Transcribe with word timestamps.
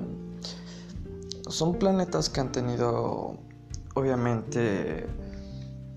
Son 1.47 1.77
planetas 1.77 2.29
que 2.29 2.41
han 2.41 2.51
tenido 2.51 3.37
obviamente 3.95 5.07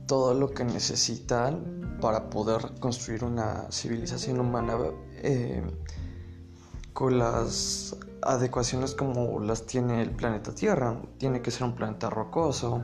todo 0.06 0.34
lo 0.34 0.50
que 0.50 0.64
necesitan 0.64 1.98
para 2.00 2.28
poder 2.30 2.78
construir 2.80 3.24
una 3.24 3.70
civilización 3.70 4.40
humana 4.40 4.76
eh, 5.22 5.62
con 6.92 7.18
las 7.18 7.96
adecuaciones 8.24 8.94
como 8.94 9.40
las 9.40 9.66
tiene 9.66 10.02
el 10.02 10.10
planeta 10.10 10.54
Tierra. 10.54 10.96
Tiene 11.18 11.42
que 11.42 11.50
ser 11.50 11.64
un 11.64 11.74
planeta 11.74 12.10
rocoso, 12.10 12.82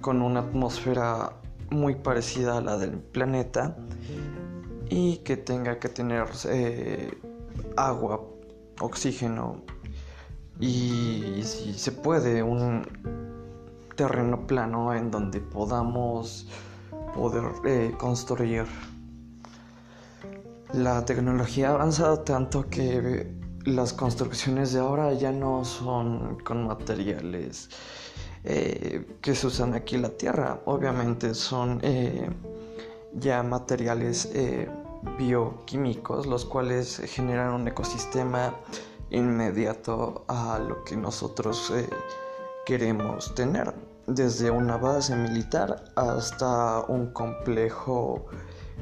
con 0.00 0.22
una 0.22 0.40
atmósfera 0.40 1.32
muy 1.70 1.94
parecida 1.96 2.58
a 2.58 2.60
la 2.60 2.76
del 2.78 2.98
planeta 2.98 3.76
y 4.88 5.18
que 5.18 5.36
tenga 5.36 5.78
que 5.78 5.88
tener 5.88 6.26
eh, 6.46 7.20
agua, 7.76 8.20
oxígeno 8.80 9.62
y 10.58 11.42
si 11.42 11.72
se 11.74 11.92
puede 11.92 12.42
un 12.42 12.86
terreno 13.96 14.46
plano 14.46 14.94
en 14.94 15.10
donde 15.10 15.40
podamos 15.40 16.46
poder 17.14 17.44
eh, 17.64 17.94
construir. 17.98 18.66
La 20.72 21.04
tecnología 21.04 21.70
ha 21.70 21.74
avanzado 21.74 22.20
tanto 22.20 22.68
que 22.68 23.39
las 23.64 23.92
construcciones 23.92 24.72
de 24.72 24.80
ahora 24.80 25.12
ya 25.12 25.32
no 25.32 25.64
son 25.64 26.38
con 26.40 26.66
materiales 26.66 27.68
eh, 28.44 29.18
que 29.20 29.34
se 29.34 29.46
usan 29.46 29.74
aquí 29.74 29.96
en 29.96 30.02
la 30.02 30.10
Tierra. 30.10 30.60
Obviamente 30.64 31.34
son 31.34 31.78
eh, 31.82 32.30
ya 33.14 33.42
materiales 33.42 34.30
eh, 34.34 34.68
bioquímicos, 35.18 36.26
los 36.26 36.44
cuales 36.46 37.02
generan 37.06 37.52
un 37.52 37.68
ecosistema 37.68 38.54
inmediato 39.10 40.24
a 40.28 40.58
lo 40.58 40.84
que 40.84 40.96
nosotros 40.96 41.72
queremos 42.64 43.34
tener. 43.34 43.74
Desde 44.06 44.50
una 44.50 44.76
base 44.76 45.14
militar 45.16 45.84
hasta 45.96 46.80
un 46.88 47.12
complejo 47.12 48.26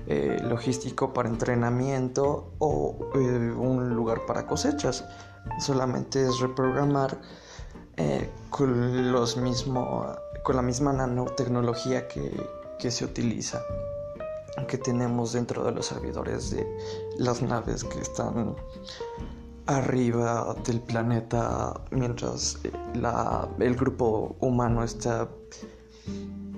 eh, 0.07 0.39
logístico 0.43 1.13
para 1.13 1.29
entrenamiento 1.29 2.53
o 2.59 3.11
eh, 3.15 3.19
un 3.19 3.95
lugar 3.95 4.27
para 4.27 4.47
cosechas. 4.47 5.05
Solamente 5.61 6.27
es 6.27 6.41
reprogramar 6.41 7.19
eh, 7.97 8.31
con, 8.51 9.13
los 9.13 9.37
mismo, 9.37 10.15
con 10.45 10.57
la 10.57 10.63
misma 10.63 10.93
nanotecnología 10.93 12.07
que, 12.09 12.31
que 12.79 12.91
se 12.91 13.05
utiliza, 13.05 13.63
que 14.67 14.79
tenemos 14.79 15.33
dentro 15.33 15.65
de 15.65 15.73
los 15.73 15.87
servidores 15.87 16.51
de 16.51 16.67
las 17.19 17.43
naves 17.43 17.85
que 17.85 18.01
están 18.01 18.55
arriba 19.69 20.57
del 20.67 20.81
planeta 20.81 21.75
mientras 21.91 22.59
la, 22.95 23.47
el 23.59 23.75
grupo 23.75 24.35
humano 24.41 24.83
está 24.83 25.29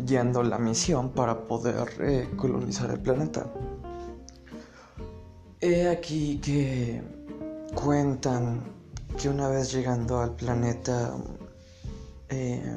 yendo 0.06 0.43
la 0.43 0.59
misión 0.59 1.11
para 1.11 1.47
poder 1.47 1.88
eh, 2.00 2.28
colonizar 2.37 2.91
el 2.91 3.00
planeta. 3.00 3.47
He 5.61 5.88
aquí 5.88 6.38
que 6.38 7.03
cuentan 7.75 8.62
que 9.21 9.28
una 9.28 9.49
vez 9.49 9.72
llegando 9.72 10.21
al 10.21 10.34
planeta, 10.34 11.15
eh, 12.28 12.77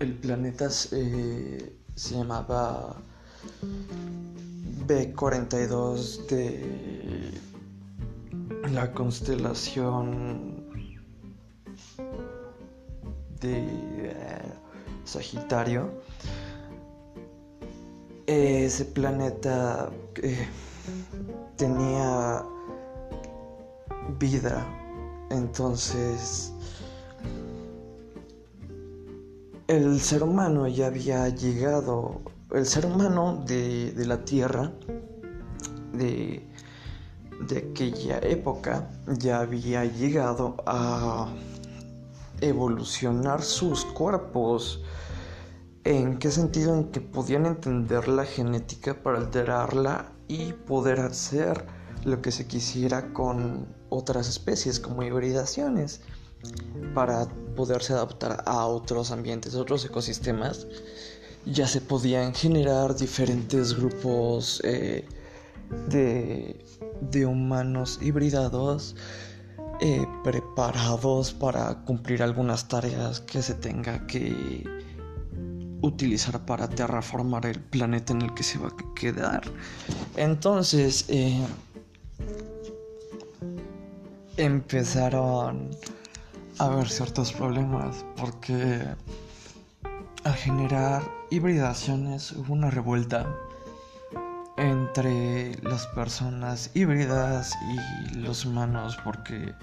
el 0.00 0.14
planeta 0.18 0.68
eh, 0.92 1.76
se 1.94 2.14
llamaba 2.14 2.96
B42 4.86 6.26
de 6.26 7.40
la 8.72 8.92
constelación 8.92 10.66
de 13.40 14.65
Sagitario, 15.06 15.90
ese 18.26 18.84
planeta 18.84 19.90
eh, 20.22 20.48
tenía 21.56 22.42
vida, 24.18 24.66
entonces 25.30 26.52
el 29.68 30.00
ser 30.00 30.22
humano 30.22 30.66
ya 30.68 30.86
había 30.86 31.28
llegado, 31.28 32.20
el 32.52 32.66
ser 32.66 32.86
humano 32.86 33.44
de, 33.46 33.92
la 34.06 34.24
Tierra, 34.24 34.72
de, 35.92 36.42
de 37.48 37.58
aquella 37.58 38.18
época, 38.18 38.88
ya 39.18 39.40
había 39.40 39.84
llegado 39.84 40.56
a 40.66 41.28
evolucionar 42.40 43.42
sus 43.42 43.84
cuerpos 43.84 44.80
¿En 45.86 46.18
qué 46.18 46.32
sentido? 46.32 46.74
En 46.74 46.90
que 46.90 47.00
podían 47.00 47.46
entender 47.46 48.08
la 48.08 48.24
genética 48.24 49.00
para 49.04 49.18
alterarla 49.18 50.10
y 50.26 50.52
poder 50.52 50.98
hacer 50.98 51.64
lo 52.02 52.20
que 52.20 52.32
se 52.32 52.48
quisiera 52.48 53.12
con 53.12 53.72
otras 53.88 54.28
especies 54.28 54.80
como 54.80 55.04
hibridaciones 55.04 56.00
para 56.92 57.28
poderse 57.54 57.92
adaptar 57.92 58.42
a 58.46 58.66
otros 58.66 59.12
ambientes, 59.12 59.54
otros 59.54 59.84
ecosistemas. 59.84 60.66
Ya 61.44 61.68
se 61.68 61.80
podían 61.80 62.34
generar 62.34 62.96
diferentes 62.96 63.76
grupos 63.76 64.60
eh, 64.64 65.06
de, 65.88 67.26
humanos 67.26 68.00
hibridados 68.02 68.96
eh, 69.80 70.06
preparados 70.24 71.32
para 71.34 71.74
cumplir 71.84 72.22
algunas 72.22 72.66
tareas 72.68 73.20
que 73.20 73.42
se 73.42 73.54
tenga 73.54 74.06
que 74.06 74.64
utilizar 75.82 76.44
para 76.46 76.68
terraformar 76.68 77.46
el 77.46 77.60
planeta 77.60 78.12
en 78.12 78.22
el 78.22 78.34
que 78.34 78.42
se 78.42 78.58
va 78.58 78.68
a 78.68 78.94
quedar. 78.94 79.42
Entonces, 80.16 81.04
eh, 81.08 81.46
empezaron 84.36 85.70
a 86.58 86.64
haber 86.64 86.88
ciertos 86.88 87.32
problemas 87.32 88.04
porque 88.16 88.82
al 90.24 90.34
generar 90.34 91.02
hibridaciones 91.30 92.32
hubo 92.32 92.52
una 92.52 92.70
revuelta 92.70 93.26
entre 94.56 95.56
las 95.62 95.86
personas 95.88 96.70
híbridas 96.74 97.54
y 97.70 98.14
los 98.18 98.44
humanos 98.44 98.96
porque 99.04 99.54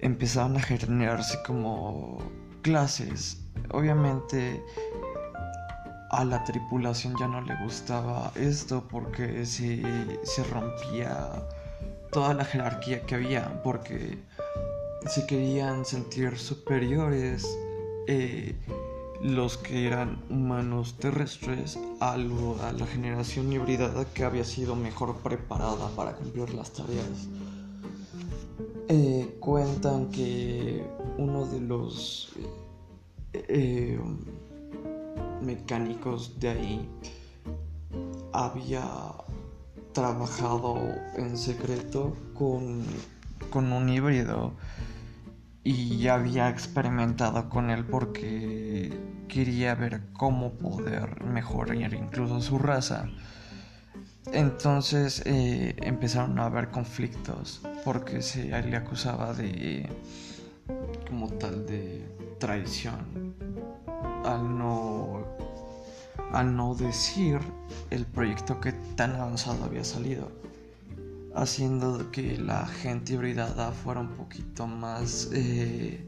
empezaron 0.00 0.56
a 0.56 0.60
generarse 0.60 1.38
como 1.46 2.18
clases. 2.62 3.40
Obviamente 3.70 4.62
a 6.10 6.24
la 6.24 6.44
tripulación 6.44 7.14
ya 7.18 7.26
no 7.28 7.40
le 7.40 7.54
gustaba 7.62 8.30
esto 8.34 8.86
porque 8.88 9.46
se, 9.46 9.82
se 10.22 10.44
rompía 10.44 11.30
toda 12.12 12.34
la 12.34 12.44
jerarquía 12.44 13.02
que 13.02 13.16
había, 13.16 13.62
porque 13.62 14.18
se 15.06 15.26
querían 15.26 15.84
sentir 15.84 16.38
superiores 16.38 17.46
eh, 18.06 18.54
los 19.24 19.56
que 19.56 19.86
eran 19.86 20.18
humanos 20.28 20.96
terrestres 20.98 21.78
a, 21.98 22.18
la 22.18 22.86
generación 22.86 23.50
híbrida 23.50 24.04
que 24.12 24.22
había 24.22 24.44
sido 24.44 24.76
mejor 24.76 25.16
preparada 25.16 25.88
para 25.96 26.14
cumplir 26.14 26.52
las 26.52 26.74
tareas. 26.74 27.26
Eh, 28.88 29.34
cuentan 29.40 30.10
que 30.10 30.86
uno 31.16 31.46
de 31.46 31.58
los 31.58 32.34
eh, 33.32 33.98
mecánicos 35.40 36.38
de 36.38 36.48
ahí 36.50 36.88
había 38.34 38.84
trabajado 39.94 40.76
en 41.16 41.38
secreto 41.38 42.14
con, 42.34 42.84
con 43.48 43.72
un 43.72 43.88
híbrido 43.88 44.52
y 45.62 46.08
había 46.08 46.50
experimentado 46.50 47.48
con 47.48 47.70
él 47.70 47.86
porque 47.86 49.13
quería 49.28 49.74
ver 49.74 50.02
cómo 50.12 50.52
poder 50.52 51.24
mejorar 51.24 51.76
incluso 51.94 52.40
su 52.40 52.58
raza. 52.58 53.08
Entonces 54.32 55.22
eh, 55.26 55.74
empezaron 55.82 56.38
a 56.38 56.46
haber 56.46 56.70
conflictos 56.70 57.60
porque 57.84 58.22
se 58.22 58.46
le 58.62 58.76
acusaba 58.76 59.34
de 59.34 59.88
como 61.08 61.28
tal 61.34 61.66
de 61.66 62.08
traición 62.38 63.34
al 64.24 64.58
no 64.58 65.24
al 66.32 66.56
no 66.56 66.74
decir 66.74 67.38
el 67.90 68.06
proyecto 68.06 68.60
que 68.60 68.72
tan 68.72 69.12
avanzado 69.12 69.64
había 69.64 69.84
salido 69.84 70.32
haciendo 71.34 72.10
que 72.10 72.38
la 72.38 72.66
gente 72.66 73.14
hibridada 73.14 73.72
fuera 73.72 74.00
un 74.00 74.14
poquito 74.16 74.66
más 74.66 75.28
eh, 75.32 76.00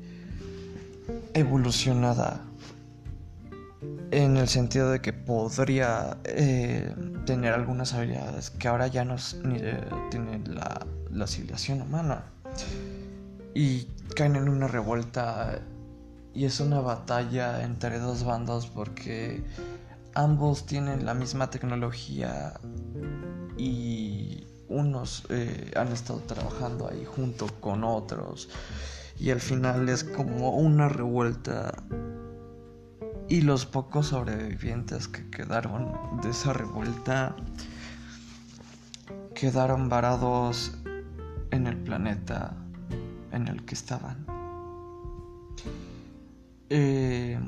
evolucionada 1.34 2.45
en 4.10 4.36
el 4.36 4.48
sentido 4.48 4.90
de 4.90 5.00
que 5.00 5.12
podría 5.12 6.18
eh, 6.24 6.94
tener 7.24 7.52
algunas 7.52 7.92
habilidades 7.92 8.50
que 8.50 8.68
ahora 8.68 8.86
ya 8.86 9.04
no 9.04 9.16
tiene 10.10 10.42
la, 10.46 11.26
civilización 11.26 11.82
humana. 11.82 12.24
Y 13.54 13.88
caen 14.14 14.36
en 14.36 14.48
una 14.48 14.68
revuelta 14.68 15.60
y 16.34 16.44
es 16.44 16.60
una 16.60 16.80
batalla 16.80 17.64
entre 17.64 17.98
dos 17.98 18.24
bandos 18.24 18.66
porque 18.66 19.42
ambos 20.14 20.66
tienen 20.66 21.06
la 21.06 21.14
misma 21.14 21.50
tecnología 21.50 22.54
y 23.56 24.46
unos 24.68 25.24
eh, 25.30 25.72
han 25.74 25.88
estado 25.88 26.20
trabajando 26.20 26.88
ahí 26.88 27.04
junto 27.04 27.46
con 27.60 27.82
otros. 27.84 28.48
Y 29.18 29.30
al 29.30 29.40
final 29.40 29.88
es 29.88 30.04
como 30.04 30.50
una 30.50 30.88
revuelta 30.88 31.72
y 33.28 33.40
los 33.40 33.66
pocos 33.66 34.08
sobrevivientes 34.08 35.08
que 35.08 35.28
quedaron 35.30 36.20
de 36.22 36.30
esa 36.30 36.52
revuelta 36.52 37.34
quedaron 39.34 39.88
varados 39.88 40.72
en 41.50 41.66
el 41.66 41.76
planeta 41.76 42.56
en 43.32 43.48
el 43.48 43.64
que 43.64 43.74
estaban. 43.74 44.26
Eh, 46.70 47.38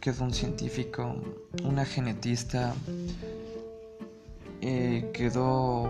quedó 0.00 0.24
un 0.24 0.32
científico, 0.32 1.16
una 1.64 1.84
genetista, 1.84 2.74
eh, 4.60 5.10
quedó 5.12 5.88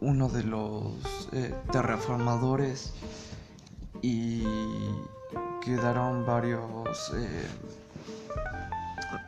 uno 0.00 0.28
de 0.28 0.44
los 0.44 1.28
eh, 1.32 1.54
terraformadores 1.72 2.92
y 4.02 4.44
quedaron 5.64 6.26
varios, 6.26 7.12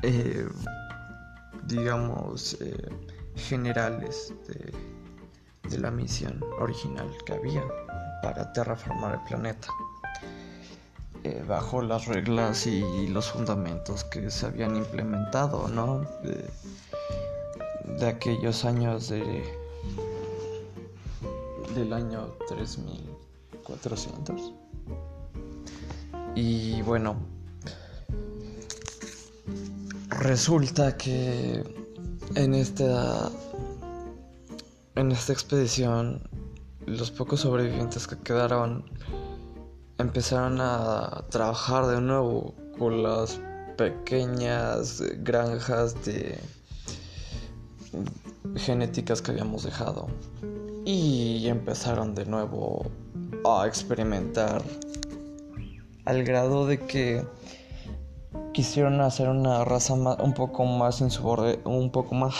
eh, 0.02 0.04
eh, 0.46 0.48
digamos, 1.64 2.56
generales 3.36 4.32
de, 4.46 4.72
de 5.68 5.78
la 5.78 5.90
misión 5.90 6.42
original 6.58 7.10
que 7.26 7.34
había 7.34 7.62
para 8.22 8.52
terraformar 8.52 9.14
el 9.14 9.20
planeta. 9.28 9.68
bajo 11.46 11.82
las 11.82 12.06
reglas 12.06 12.66
y 12.66 13.06
los 13.08 13.30
fundamentos 13.30 14.04
que 14.04 14.30
se 14.30 14.46
habían 14.46 14.76
implementado, 14.76 15.68
¿no? 15.68 16.06
de 17.98 18.06
aquellos 18.06 18.64
años 18.64 19.08
de 19.08 19.42
del 21.74 21.92
año 21.92 22.28
3400. 22.48 24.54
Y 26.34 26.80
bueno, 26.82 27.16
resulta 30.28 30.94
que 30.98 31.64
en 32.34 32.54
esta 32.54 33.30
en 34.94 35.10
esta 35.10 35.32
expedición 35.32 36.22
los 36.84 37.10
pocos 37.10 37.40
sobrevivientes 37.40 38.06
que 38.06 38.18
quedaron 38.18 38.84
empezaron 39.96 40.58
a 40.60 41.24
trabajar 41.30 41.86
de 41.86 42.02
nuevo 42.02 42.54
con 42.78 43.02
las 43.02 43.40
pequeñas 43.78 45.02
granjas 45.20 46.04
de 46.04 46.38
genéticas 48.56 49.22
que 49.22 49.30
habíamos 49.30 49.62
dejado. 49.62 50.08
Y 50.84 51.48
empezaron 51.48 52.14
de 52.14 52.26
nuevo 52.26 52.90
a 53.46 53.66
experimentar 53.66 54.62
al 56.04 56.22
grado 56.22 56.66
de 56.66 56.78
que 56.78 57.24
quisieron 58.58 59.00
hacer 59.00 59.28
una 59.28 59.64
raza 59.64 59.94
un 59.94 60.34
poco 60.34 60.64
más 60.64 61.00
insubordinada, 61.00 61.60
un 61.64 61.92
poco 61.92 62.16
más 62.16 62.34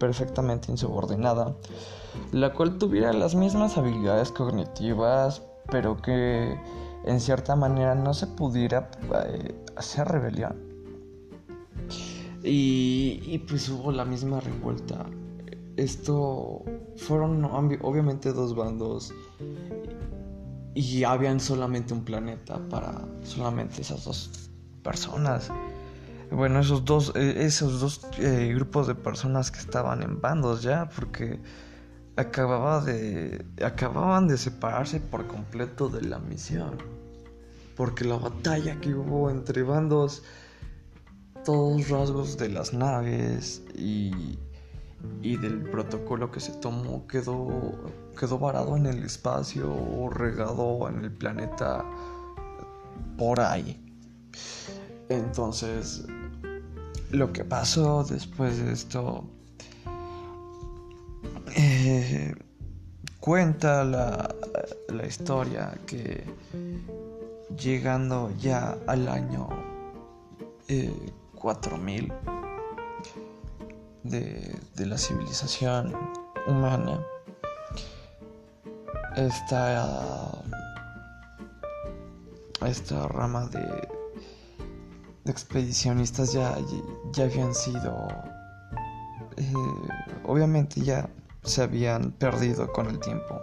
perfectamente 0.00 0.72
insubordinada, 0.72 1.54
la 2.32 2.52
cual 2.52 2.76
tuviera 2.76 3.12
las 3.12 3.36
mismas 3.36 3.78
habilidades 3.78 4.32
cognitivas, 4.32 5.42
pero 5.70 5.96
que 5.96 6.58
en 7.04 7.20
cierta 7.20 7.54
manera 7.54 7.94
no 7.94 8.14
se 8.14 8.26
pudiera 8.26 8.90
eh, 9.28 9.54
hacer 9.76 10.08
rebelión. 10.08 10.56
Y, 12.42 13.22
y 13.24 13.38
pues 13.48 13.68
hubo 13.68 13.92
la 13.92 14.04
misma 14.04 14.40
revuelta. 14.40 15.06
Esto 15.76 16.64
fueron 16.96 17.44
obviamente 17.44 18.32
dos 18.32 18.56
bandos 18.56 19.14
y 20.74 21.04
habían 21.04 21.38
solamente 21.38 21.94
un 21.94 22.04
planeta 22.04 22.58
para 22.68 23.06
solamente 23.22 23.82
esas 23.82 24.04
dos 24.04 24.43
personas. 24.84 25.50
Bueno, 26.30 26.60
esos 26.60 26.84
dos, 26.84 27.12
eh, 27.16 27.44
esos 27.44 27.80
dos 27.80 28.06
eh, 28.18 28.52
grupos 28.54 28.86
de 28.86 28.94
personas 28.94 29.50
que 29.50 29.58
estaban 29.58 30.02
en 30.02 30.20
bandos 30.20 30.62
ya, 30.62 30.88
porque 30.94 31.40
acababa 32.16 32.80
de, 32.80 33.44
acababan 33.64 34.28
de 34.28 34.38
separarse 34.38 35.00
por 35.00 35.26
completo 35.26 35.88
de 35.88 36.02
la 36.02 36.20
misión. 36.20 36.78
Porque 37.76 38.04
la 38.04 38.16
batalla 38.16 38.80
que 38.80 38.94
hubo 38.94 39.30
entre 39.30 39.64
bandos, 39.64 40.22
todos 41.44 41.88
rasgos 41.88 42.38
de 42.38 42.48
las 42.50 42.72
naves 42.72 43.62
y 43.74 44.38
y 45.22 45.36
del 45.36 45.62
protocolo 45.62 46.30
que 46.30 46.40
se 46.40 46.52
tomó 46.52 47.06
quedó, 47.06 47.48
quedó 48.18 48.38
varado 48.38 48.76
en 48.76 48.86
el 48.86 49.04
espacio 49.04 49.72
o 49.72 50.08
regado 50.10 50.88
en 50.88 51.04
el 51.04 51.12
planeta 51.12 51.84
por 53.16 53.40
ahí. 53.40 53.80
Entonces, 55.14 56.04
lo 57.10 57.32
que 57.32 57.44
pasó 57.44 58.04
después 58.04 58.58
de 58.58 58.72
esto 58.72 59.24
eh, 61.56 62.34
cuenta 63.20 63.84
la, 63.84 64.34
la 64.88 65.06
historia 65.06 65.72
que 65.86 66.24
llegando 67.56 68.32
ya 68.38 68.76
al 68.86 69.08
año 69.08 69.48
4000 71.34 72.12
eh, 74.10 74.58
de, 74.74 74.86
la 74.86 74.98
civilización 74.98 75.94
humana. 76.46 77.00
Esta, 79.16 80.42
esta 82.66 83.08
rama 83.08 83.46
de, 83.46 83.60
de 83.60 83.93
expedicionistas 85.26 86.32
ya, 86.32 86.56
ya 87.12 87.24
habían 87.24 87.54
sido, 87.54 88.08
eh, 89.36 89.52
obviamente 90.24 90.80
ya 90.80 91.08
se 91.42 91.62
habían 91.62 92.12
perdido 92.12 92.70
con 92.72 92.88
el 92.88 92.98
tiempo. 93.00 93.40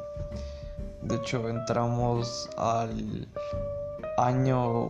De 1.03 1.15
hecho, 1.15 1.47
entramos 1.49 2.49
al 2.57 3.27
año... 4.17 4.89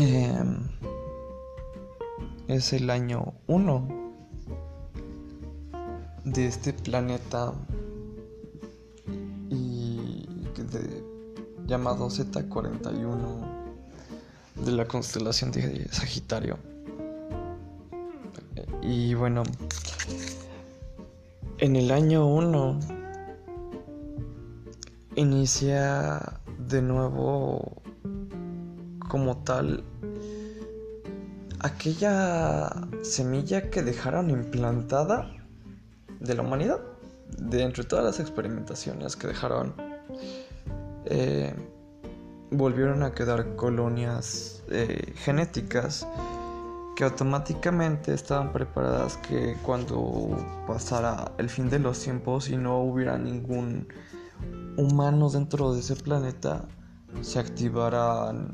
Em, 0.00 0.68
es 2.46 2.72
el 2.72 2.88
año 2.88 3.34
1 3.46 3.88
de 6.24 6.46
este 6.46 6.72
planeta 6.72 7.52
y 9.50 10.26
llamado 11.66 12.08
Z41 12.08 13.57
de 14.64 14.72
la 14.72 14.86
constelación 14.86 15.50
de 15.50 15.88
Sagitario. 15.90 16.58
Y 18.82 19.14
bueno, 19.14 19.42
en 21.58 21.76
el 21.76 21.90
año 21.90 22.26
1 22.26 22.80
inicia 25.16 26.40
de 26.68 26.82
nuevo 26.82 27.82
como 29.08 29.38
tal 29.38 29.82
aquella 31.60 32.70
semilla 33.02 33.70
que 33.70 33.82
dejaron 33.82 34.30
implantada 34.30 35.30
de 36.20 36.34
la 36.34 36.42
humanidad, 36.42 36.80
de 37.36 37.62
entre 37.62 37.84
todas 37.84 38.04
las 38.04 38.20
experimentaciones 38.20 39.16
que 39.16 39.26
dejaron, 39.26 39.74
eh, 41.06 41.54
volvieron 42.50 43.02
a 43.02 43.12
quedar 43.12 43.56
colonias 43.56 44.62
eh, 44.70 45.12
genéticas 45.16 46.06
que 46.96 47.04
automáticamente 47.04 48.12
estaban 48.12 48.52
preparadas 48.52 49.16
que 49.18 49.56
cuando 49.62 50.36
pasara 50.66 51.32
el 51.38 51.48
fin 51.48 51.70
de 51.70 51.78
los 51.78 52.00
tiempos 52.00 52.48
y 52.50 52.56
no 52.56 52.80
hubiera 52.80 53.16
ningún 53.18 53.86
humano 54.76 55.30
dentro 55.30 55.72
de 55.74 55.80
ese 55.80 55.94
planeta, 55.94 56.64
se 57.20 57.38
activaran 57.38 58.52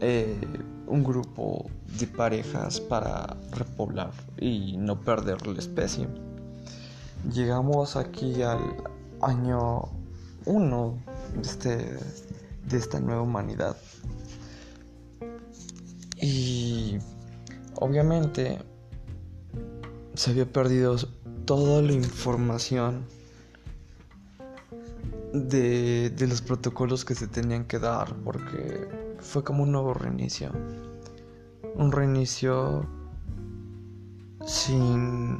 eh, 0.00 0.40
un 0.86 1.04
grupo 1.04 1.66
de 1.98 2.06
parejas 2.06 2.80
para 2.80 3.36
repoblar 3.52 4.10
y 4.38 4.76
no 4.76 5.00
perder 5.00 5.46
la 5.46 5.58
especie. 5.58 6.08
Llegamos 7.32 7.96
aquí 7.96 8.42
al 8.42 8.60
año 9.20 9.82
1 10.46 10.98
de, 11.34 11.40
este, 11.42 11.98
de 12.68 12.78
esta 12.78 13.00
nueva 13.00 13.22
humanidad. 13.22 13.76
Y 16.20 16.98
obviamente 17.76 18.58
se 20.14 20.30
había 20.30 20.50
perdido 20.50 20.96
toda 21.44 21.80
la 21.82 21.92
información 21.92 23.06
de, 25.32 26.10
de, 26.10 26.26
los 26.26 26.42
protocolos 26.42 27.04
que 27.04 27.14
se 27.14 27.28
tenían 27.28 27.64
que 27.64 27.78
dar 27.78 28.14
porque 28.24 28.88
fue 29.20 29.44
como 29.44 29.62
un 29.62 29.72
nuevo 29.72 29.94
reinicio. 29.94 30.50
Un 31.74 31.92
reinicio 31.92 32.86
sin 34.44 35.38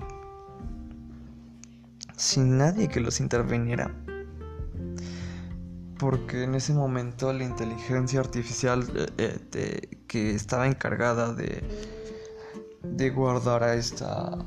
sin 2.19 2.59
nadie 2.59 2.89
que 2.89 3.01
los 3.01 3.21
interviniera. 3.21 3.95
Porque 5.99 6.45
en 6.45 6.55
ese 6.55 6.73
momento 6.73 7.33
la 7.33 7.45
inteligencia 7.45 8.21
artificial 8.21 8.85
eh, 9.19 9.39
eh, 9.55 9.99
que 10.07 10.35
estaba 10.35 10.67
encargada 10.67 11.33
de, 11.35 11.63
de 12.83 13.11
guardar 13.11 13.63
a 13.65 13.75
esta, 13.75 14.39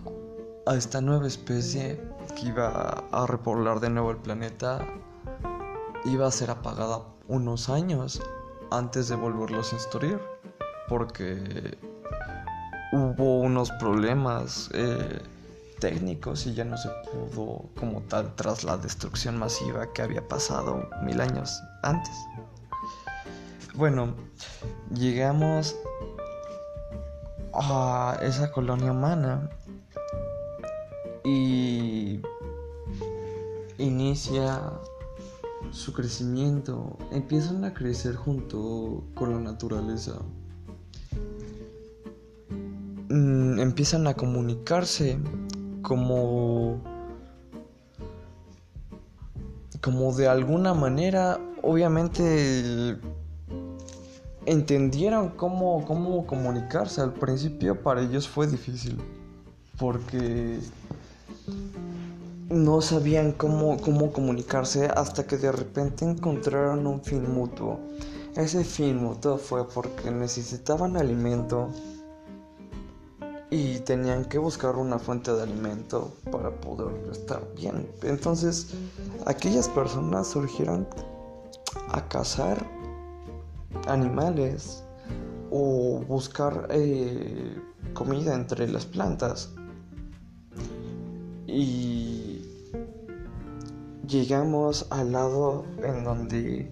a 0.65 0.75
esta 0.75 1.01
nueva 1.01 1.27
especie 1.27 2.01
que 2.35 2.47
iba 2.47 3.05
a 3.11 3.27
repoblar 3.27 3.79
de 3.79 3.89
nuevo 3.89 4.11
el 4.11 4.17
planeta 4.17 4.85
iba 6.05 6.27
a 6.27 6.31
ser 6.31 6.49
apagada 6.49 6.99
unos 7.27 7.69
años 7.69 8.21
antes 8.71 9.09
de 9.09 9.15
volverlos 9.15 9.73
a 9.73 9.75
instruir 9.75 10.19
porque 10.87 11.77
hubo 12.91 13.39
unos 13.39 13.71
problemas 13.71 14.69
eh, 14.73 15.21
técnicos 15.81 16.45
y 16.47 16.53
ya 16.53 16.63
no 16.63 16.77
se 16.77 16.87
pudo 17.11 17.65
como 17.77 18.01
tal 18.03 18.33
tras 18.35 18.63
la 18.63 18.77
destrucción 18.77 19.37
masiva 19.37 19.91
que 19.91 20.03
había 20.03 20.25
pasado 20.25 20.87
mil 21.03 21.19
años 21.19 21.61
antes. 21.81 22.13
Bueno, 23.73 24.13
llegamos 24.93 25.75
a 27.53 28.17
esa 28.21 28.51
colonia 28.51 28.91
humana 28.91 29.49
y 31.23 32.21
inicia 33.77 34.61
su 35.71 35.93
crecimiento, 35.93 36.97
empiezan 37.11 37.63
a 37.65 37.73
crecer 37.73 38.15
junto 38.15 39.03
con 39.15 39.33
la 39.33 39.39
naturaleza. 39.39 40.19
Mm, 43.09 43.59
empiezan 43.59 44.07
a 44.07 44.13
comunicarse 44.13 45.17
como 45.81 46.79
como 49.81 50.13
de 50.13 50.27
alguna 50.27 50.73
manera 50.73 51.39
obviamente 51.63 52.97
entendieron 54.45 55.29
cómo, 55.29 55.85
cómo 55.85 56.25
comunicarse. 56.25 57.01
Al 57.01 57.13
principio 57.13 57.81
para 57.81 58.01
ellos 58.01 58.27
fue 58.27 58.47
difícil 58.47 58.97
porque 59.79 60.59
no 62.49 62.81
sabían 62.81 63.31
cómo, 63.31 63.77
cómo 63.79 64.11
comunicarse 64.11 64.85
hasta 64.85 65.25
que 65.25 65.37
de 65.37 65.51
repente 65.51 66.05
encontraron 66.05 66.85
un 66.85 67.01
fin 67.01 67.31
mutuo. 67.33 67.79
Ese 68.35 68.63
fin 68.63 68.97
mutuo 68.97 69.37
fue 69.37 69.67
porque 69.67 70.11
necesitaban 70.11 70.97
alimento 70.97 71.69
y 73.53 73.79
tenían 73.79 74.23
que 74.25 74.37
buscar 74.37 74.77
una 74.77 74.97
fuente 74.97 75.33
de 75.33 75.43
alimento 75.43 76.13
para 76.31 76.49
poder 76.49 77.11
estar 77.11 77.45
bien. 77.53 77.85
Entonces, 78.01 78.73
aquellas 79.25 79.67
personas 79.67 80.27
surgieron 80.27 80.87
a 81.89 82.07
cazar 82.07 82.65
animales 83.87 84.85
o 85.51 86.01
buscar 86.07 86.67
eh, 86.71 87.61
comida 87.93 88.33
entre 88.35 88.69
las 88.69 88.85
plantas. 88.85 89.53
Y 91.45 92.45
llegamos 94.07 94.87
al 94.91 95.11
lado 95.11 95.65
en 95.83 96.05
donde 96.05 96.71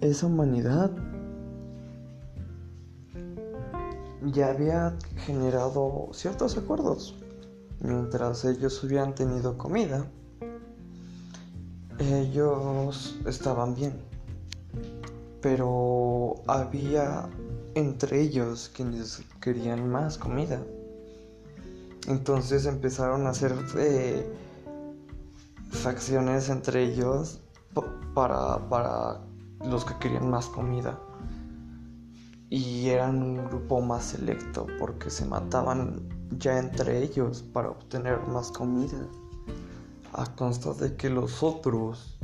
esa 0.00 0.26
humanidad 0.26 0.90
ya 4.32 4.50
había 4.50 4.96
generado 5.26 6.08
ciertos 6.12 6.56
acuerdos. 6.56 7.14
Mientras 7.80 8.44
ellos 8.44 8.82
hubieran 8.82 9.14
tenido 9.14 9.56
comida, 9.56 10.06
ellos 11.98 13.18
estaban 13.26 13.74
bien. 13.74 14.00
Pero 15.40 16.34
había 16.46 17.28
entre 17.74 18.20
ellos 18.20 18.70
quienes 18.74 19.22
querían 19.40 19.88
más 19.88 20.18
comida. 20.18 20.60
Entonces 22.08 22.66
empezaron 22.66 23.26
a 23.26 23.30
hacer 23.30 23.54
eh, 23.76 24.26
facciones 25.70 26.48
entre 26.48 26.82
ellos 26.84 27.40
para, 28.14 28.68
para 28.68 29.20
los 29.60 29.84
que 29.84 29.96
querían 29.98 30.30
más 30.30 30.46
comida 30.46 30.98
y 32.50 32.88
eran 32.88 33.22
un 33.22 33.48
grupo 33.48 33.80
más 33.80 34.04
selecto 34.04 34.66
porque 34.78 35.10
se 35.10 35.24
mataban 35.26 36.08
ya 36.38 36.58
entre 36.58 37.02
ellos 37.02 37.42
para 37.52 37.70
obtener 37.70 38.20
más 38.28 38.50
comida 38.50 39.06
a 40.12 40.24
consta 40.34 40.72
de 40.74 40.96
que 40.96 41.10
los 41.10 41.42
otros 41.42 42.18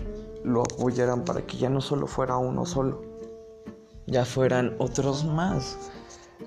lo 0.45 0.63
apoyaran 0.63 1.25
para 1.25 1.47
que 1.47 1.57
ya 1.57 1.69
no 1.69 1.81
solo 1.81 2.07
fuera 2.07 2.37
uno 2.37 2.65
solo, 2.67 3.03
ya 4.07 4.25
fueran 4.25 4.75
otros 4.79 5.25
más 5.25 5.91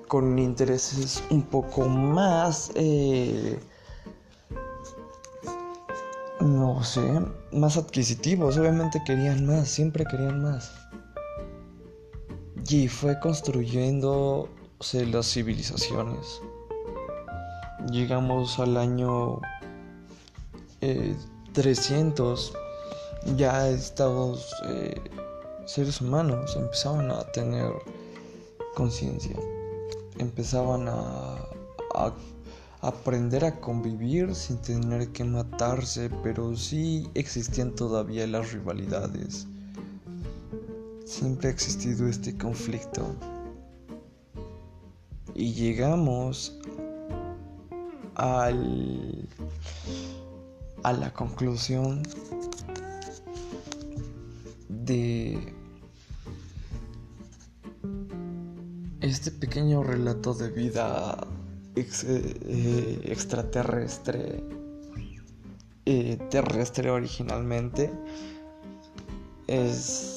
con 0.07 0.37
intereses 0.39 1.23
un 1.29 1.41
poco 1.41 1.87
más, 1.87 2.71
eh, 2.75 3.59
no 6.39 6.83
sé, 6.83 7.21
más 7.51 7.77
adquisitivos, 7.77 8.57
obviamente 8.57 9.01
querían 9.05 9.45
más, 9.45 9.67
siempre 9.67 10.05
querían 10.05 10.41
más. 10.41 10.86
Y 12.69 12.89
fue 12.89 13.17
construyéndose 13.21 15.05
las 15.09 15.31
civilizaciones. 15.31 16.41
Llegamos 17.89 18.59
al 18.59 18.75
año 18.75 19.39
300. 21.53 22.53
Eh, 22.53 23.33
ya 23.37 23.69
estos 23.69 24.53
eh, 24.65 24.99
seres 25.65 26.01
humanos 26.01 26.57
empezaban 26.57 27.09
a 27.09 27.23
tener 27.31 27.71
conciencia. 28.75 29.37
Empezaban 30.17 30.89
a, 30.89 31.37
a 31.95 32.13
aprender 32.81 33.45
a 33.45 33.61
convivir 33.61 34.35
sin 34.35 34.57
tener 34.57 35.07
que 35.13 35.23
matarse, 35.23 36.09
pero 36.21 36.57
sí 36.57 37.09
existían 37.13 37.73
todavía 37.75 38.27
las 38.27 38.51
rivalidades 38.51 39.47
siempre 41.07 41.47
ha 41.47 41.51
existido 41.51 42.07
este 42.07 42.37
conflicto. 42.37 43.15
Y 45.33 45.53
llegamos 45.53 46.59
al, 48.15 49.29
a 50.83 50.93
la 50.93 51.13
conclusión 51.13 52.03
de 54.67 55.53
este 58.99 59.31
pequeño 59.31 59.83
relato 59.83 60.33
de 60.33 60.49
vida 60.49 61.25
eh, 61.75 63.01
extraterrestre, 63.05 64.43
eh, 65.85 66.17
terrestre 66.29 66.89
originalmente, 66.89 67.91
es 69.47 70.16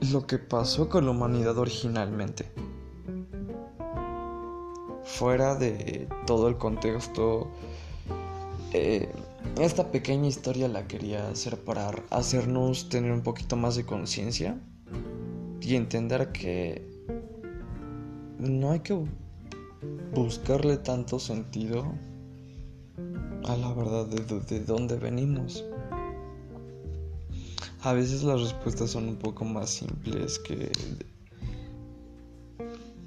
lo 0.00 0.26
que 0.26 0.38
pasó 0.38 0.88
con 0.88 1.04
la 1.04 1.10
humanidad 1.10 1.56
originalmente. 1.58 2.50
Fuera 5.04 5.54
de 5.54 6.08
todo 6.26 6.48
el 6.48 6.56
contexto 6.56 7.50
eh, 8.72 9.08
esta 9.58 9.90
pequeña 9.90 10.26
historia 10.26 10.68
la 10.68 10.86
quería 10.86 11.28
hacer 11.28 11.58
para 11.58 11.90
hacernos 12.10 12.90
tener 12.90 13.10
un 13.10 13.22
poquito 13.22 13.56
más 13.56 13.76
de 13.76 13.86
conciencia 13.86 14.60
y 15.62 15.76
entender 15.76 16.30
que 16.32 16.86
no 18.38 18.72
hay 18.72 18.80
que 18.80 19.02
buscarle 20.14 20.76
tanto 20.76 21.18
sentido 21.18 21.86
a 23.44 23.56
la 23.56 23.72
verdad 23.72 24.06
de, 24.06 24.40
de, 24.40 24.64
dónde 24.64 24.96
venimos. 24.96 25.64
A 27.82 27.92
veces 27.92 28.22
las 28.22 28.40
respuestas 28.40 28.90
son 28.90 29.08
un 29.08 29.16
poco 29.16 29.44
más 29.44 29.70
simples 29.70 30.38
que, 30.38 30.72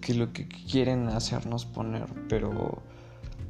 que 0.02 0.14
lo 0.14 0.32
que 0.32 0.48
quieren 0.48 1.08
hacernos 1.08 1.66
poner, 1.66 2.08
pero 2.30 2.82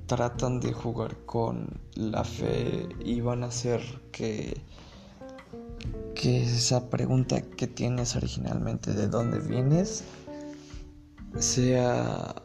tratan 0.08 0.60
de 0.60 0.74
jugar 0.74 1.16
con 1.26 1.68
la 1.96 2.24
fe 2.24 2.90
y 3.04 3.22
van 3.22 3.44
a 3.44 3.48
hacer 3.48 3.82
que 4.12 4.62
que 6.20 6.44
esa 6.44 6.90
pregunta 6.90 7.42
que 7.42 7.66
tienes 7.66 8.18
originalmente 8.18 8.92
de 8.92 9.08
dónde 9.08 9.40
vienes 9.40 10.04
sea 11.38 12.36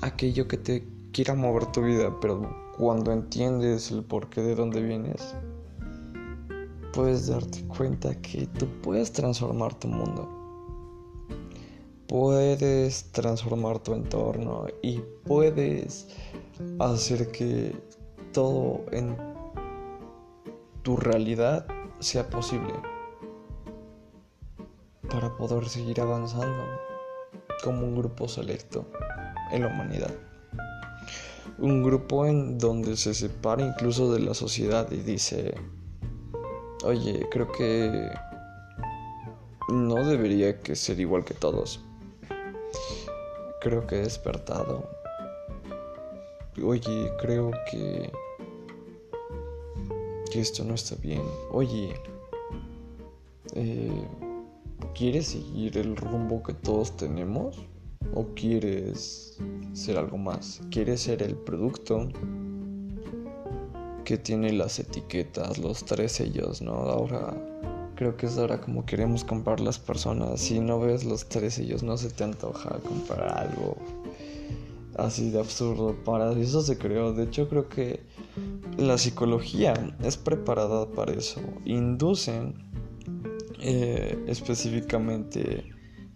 aquello 0.00 0.48
que 0.48 0.56
te 0.56 0.88
quiera 1.12 1.34
mover 1.34 1.66
tu 1.66 1.82
vida, 1.82 2.18
pero 2.18 2.72
cuando 2.78 3.12
entiendes 3.12 3.90
el 3.90 4.04
porqué 4.04 4.40
de 4.40 4.54
dónde 4.54 4.80
vienes, 4.80 5.34
puedes 6.92 7.28
darte 7.28 7.62
cuenta 7.66 8.20
que 8.20 8.46
tú 8.46 8.66
puedes 8.82 9.12
transformar 9.12 9.74
tu 9.78 9.88
mundo. 9.88 10.28
Puedes 12.08 13.12
transformar 13.12 13.78
tu 13.78 13.94
entorno 13.94 14.66
y 14.82 15.00
puedes 15.24 16.08
hacer 16.78 17.30
que 17.30 17.76
todo 18.32 18.84
en 18.90 19.16
tu 20.82 20.96
realidad 20.96 21.66
sea 22.00 22.28
posible 22.28 22.72
para 25.08 25.36
poder 25.36 25.68
seguir 25.68 26.00
avanzando 26.00 26.64
como 27.62 27.86
un 27.86 27.96
grupo 27.96 28.26
selecto 28.28 28.86
en 29.52 29.62
la 29.62 29.68
humanidad. 29.68 30.14
Un 31.58 31.82
grupo 31.82 32.26
en 32.26 32.58
donde 32.58 32.96
se 32.96 33.12
separa 33.14 33.66
incluso 33.66 34.12
de 34.12 34.20
la 34.20 34.34
sociedad 34.34 34.90
y 34.90 34.96
dice, 34.96 35.54
oye, 36.84 37.26
creo 37.30 37.50
que 37.52 38.10
no 39.68 40.06
debería 40.06 40.58
que 40.60 40.74
ser 40.76 41.00
igual 41.00 41.24
que 41.24 41.34
todos. 41.34 41.80
Creo 43.60 43.86
que 43.86 43.96
he 43.96 44.02
despertado. 44.02 44.88
Oye, 46.62 47.12
creo 47.18 47.50
que 47.70 48.10
que 50.30 50.40
esto 50.40 50.64
no 50.64 50.74
está 50.74 50.94
bien. 50.96 51.22
Oye, 51.50 51.94
eh, 53.54 54.06
¿quieres 54.94 55.26
seguir 55.26 55.76
el 55.76 55.96
rumbo 55.96 56.42
que 56.42 56.54
todos 56.54 56.96
tenemos? 56.96 57.58
¿O 58.14 58.26
quieres 58.34 59.38
ser 59.72 59.98
algo 59.98 60.16
más? 60.16 60.60
¿Quieres 60.70 61.02
ser 61.02 61.22
el 61.22 61.36
producto 61.36 62.08
que 64.04 64.18
tiene 64.18 64.52
las 64.52 64.78
etiquetas, 64.78 65.58
los 65.58 65.84
tres 65.84 66.12
sellos, 66.12 66.62
¿no? 66.62 66.72
Ahora 66.72 67.34
creo 68.00 68.16
que 68.16 68.26
es 68.26 68.38
ahora 68.38 68.60
como 68.60 68.86
queremos 68.86 69.24
comprar 69.24 69.60
las 69.60 69.78
personas. 69.78 70.40
Si 70.40 70.58
no 70.58 70.80
ves 70.80 71.04
los 71.04 71.28
tres 71.28 71.54
sellos, 71.54 71.82
no 71.82 71.96
se 71.96 72.10
te 72.10 72.24
antoja 72.24 72.78
comprar 72.80 73.38
algo 73.38 73.76
así 74.96 75.30
de 75.30 75.38
absurdo. 75.38 75.94
Para 76.04 76.32
eso 76.32 76.62
se 76.62 76.78
creó. 76.78 77.12
De 77.12 77.24
hecho, 77.24 77.48
creo 77.48 77.68
que 77.68 78.00
la 78.78 78.96
psicología 78.96 79.74
es 80.02 80.16
preparada 80.16 80.86
para 80.90 81.12
eso. 81.12 81.40
Inducen 81.64 82.54
eh, 83.60 84.18
específicamente 84.26 85.64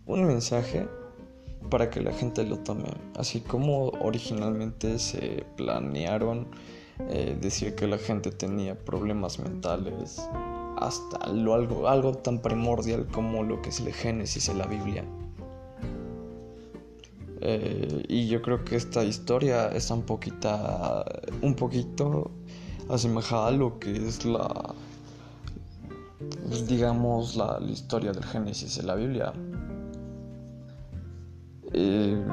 un 0.07 0.25
mensaje 0.25 0.89
para 1.71 1.91
que 1.91 2.01
la 2.01 2.13
gente 2.13 2.45
lo 2.45 2.59
tome. 2.61 2.89
Así 3.17 3.41
como 3.41 3.89
originalmente 4.01 4.99
se 4.99 5.45
planearon 5.57 6.49
eh, 7.09 7.37
decir 7.41 7.75
que 7.75 7.87
la 7.87 7.99
gente 7.99 8.31
tenía 8.31 8.79
problemas 8.79 9.39
mentales 9.39 10.29
hasta 10.77 11.29
lo, 11.33 11.55
algo, 11.55 11.89
algo 11.89 12.15
tan 12.15 12.41
primordial 12.41 13.07
como 13.07 13.43
lo 13.43 13.61
que 13.63 13.71
es 13.71 13.81
el 13.81 13.93
Génesis 13.93 14.49
en 14.49 14.59
la 14.59 14.67
Biblia. 14.67 15.05
Eh, 17.41 18.05
y 18.09 18.29
yo 18.29 18.41
creo 18.43 18.65
que 18.65 18.77
esta 18.77 19.05
historia 19.05 19.69
está 19.69 19.95
un 19.95 20.03
poquita, 20.03 21.05
un 21.43 21.55
poquito 21.55 22.31
asemejada 22.89 23.49
a 23.49 23.51
lo 23.51 23.79
que 23.79 23.97
es 23.97 24.25
la, 24.25 24.75
digamos, 26.69 27.37
la, 27.37 27.59
historia 27.69 28.13
del 28.13 28.25
Génesis 28.25 28.79
en 28.79 28.87
la 28.87 28.95
Biblia. 28.95 29.33
Eh, 31.73 32.25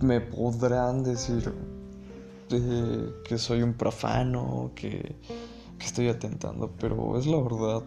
me 0.00 0.20
podrán 0.20 1.02
decir 1.02 1.52
que 2.48 3.38
soy 3.38 3.62
un 3.62 3.74
profano, 3.74 4.72
que, 4.74 5.16
que, 5.78 5.86
estoy 5.86 6.08
atentando, 6.08 6.72
pero 6.78 7.18
es 7.18 7.26
la 7.26 7.40
verdad. 7.40 7.82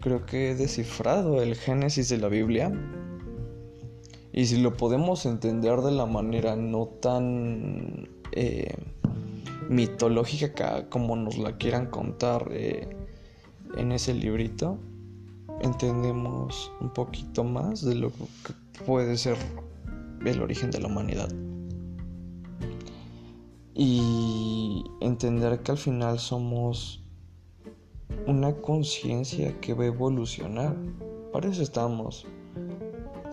creo 0.00 0.26
que 0.26 0.50
he 0.50 0.54
descifrado 0.54 1.42
el 1.42 1.54
Génesis 1.54 2.08
de 2.08 2.18
la 2.18 2.28
Biblia 2.28 2.72
y 4.36 4.44
si 4.44 4.58
lo 4.58 4.76
podemos 4.76 5.24
entender 5.24 5.80
de 5.80 5.92
la 5.92 6.04
manera 6.04 6.56
no 6.56 6.86
tan 6.86 8.06
eh, 8.32 8.74
mitológica 9.70 10.90
como 10.90 11.16
nos 11.16 11.38
la 11.38 11.56
quieran 11.56 11.86
contar 11.86 12.48
eh, 12.50 12.86
en 13.78 13.92
ese 13.92 14.12
librito, 14.12 14.78
entendemos 15.62 16.70
un 16.82 16.90
poquito 16.90 17.44
más 17.44 17.82
de 17.82 17.94
lo 17.94 18.10
que 18.10 18.52
puede 18.84 19.16
ser 19.16 19.38
el 20.22 20.42
origen 20.42 20.70
de 20.70 20.80
la 20.80 20.88
humanidad. 20.88 21.30
Y 23.78 24.84
entender 25.00 25.62
que 25.62 25.72
al 25.72 25.78
final 25.78 26.18
somos 26.18 27.04
una 28.26 28.54
conciencia 28.56 29.60
que 29.60 29.74
va 29.74 29.84
a 29.84 29.88
evolucionar. 29.88 30.74
Para 31.32 31.48
estamos 31.50 32.26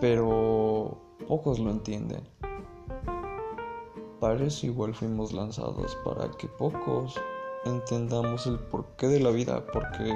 pero 0.04 0.98
pocos 1.26 1.58
lo 1.58 1.70
entienden. 1.70 2.22
Para 4.20 4.44
igual 4.44 4.94
fuimos 4.94 5.32
lanzados, 5.32 5.96
para 6.04 6.30
que 6.32 6.46
pocos 6.46 7.14
entendamos 7.64 8.46
el 8.46 8.58
porqué 8.58 9.08
de 9.08 9.20
la 9.20 9.30
vida, 9.30 9.64
porque 9.72 10.14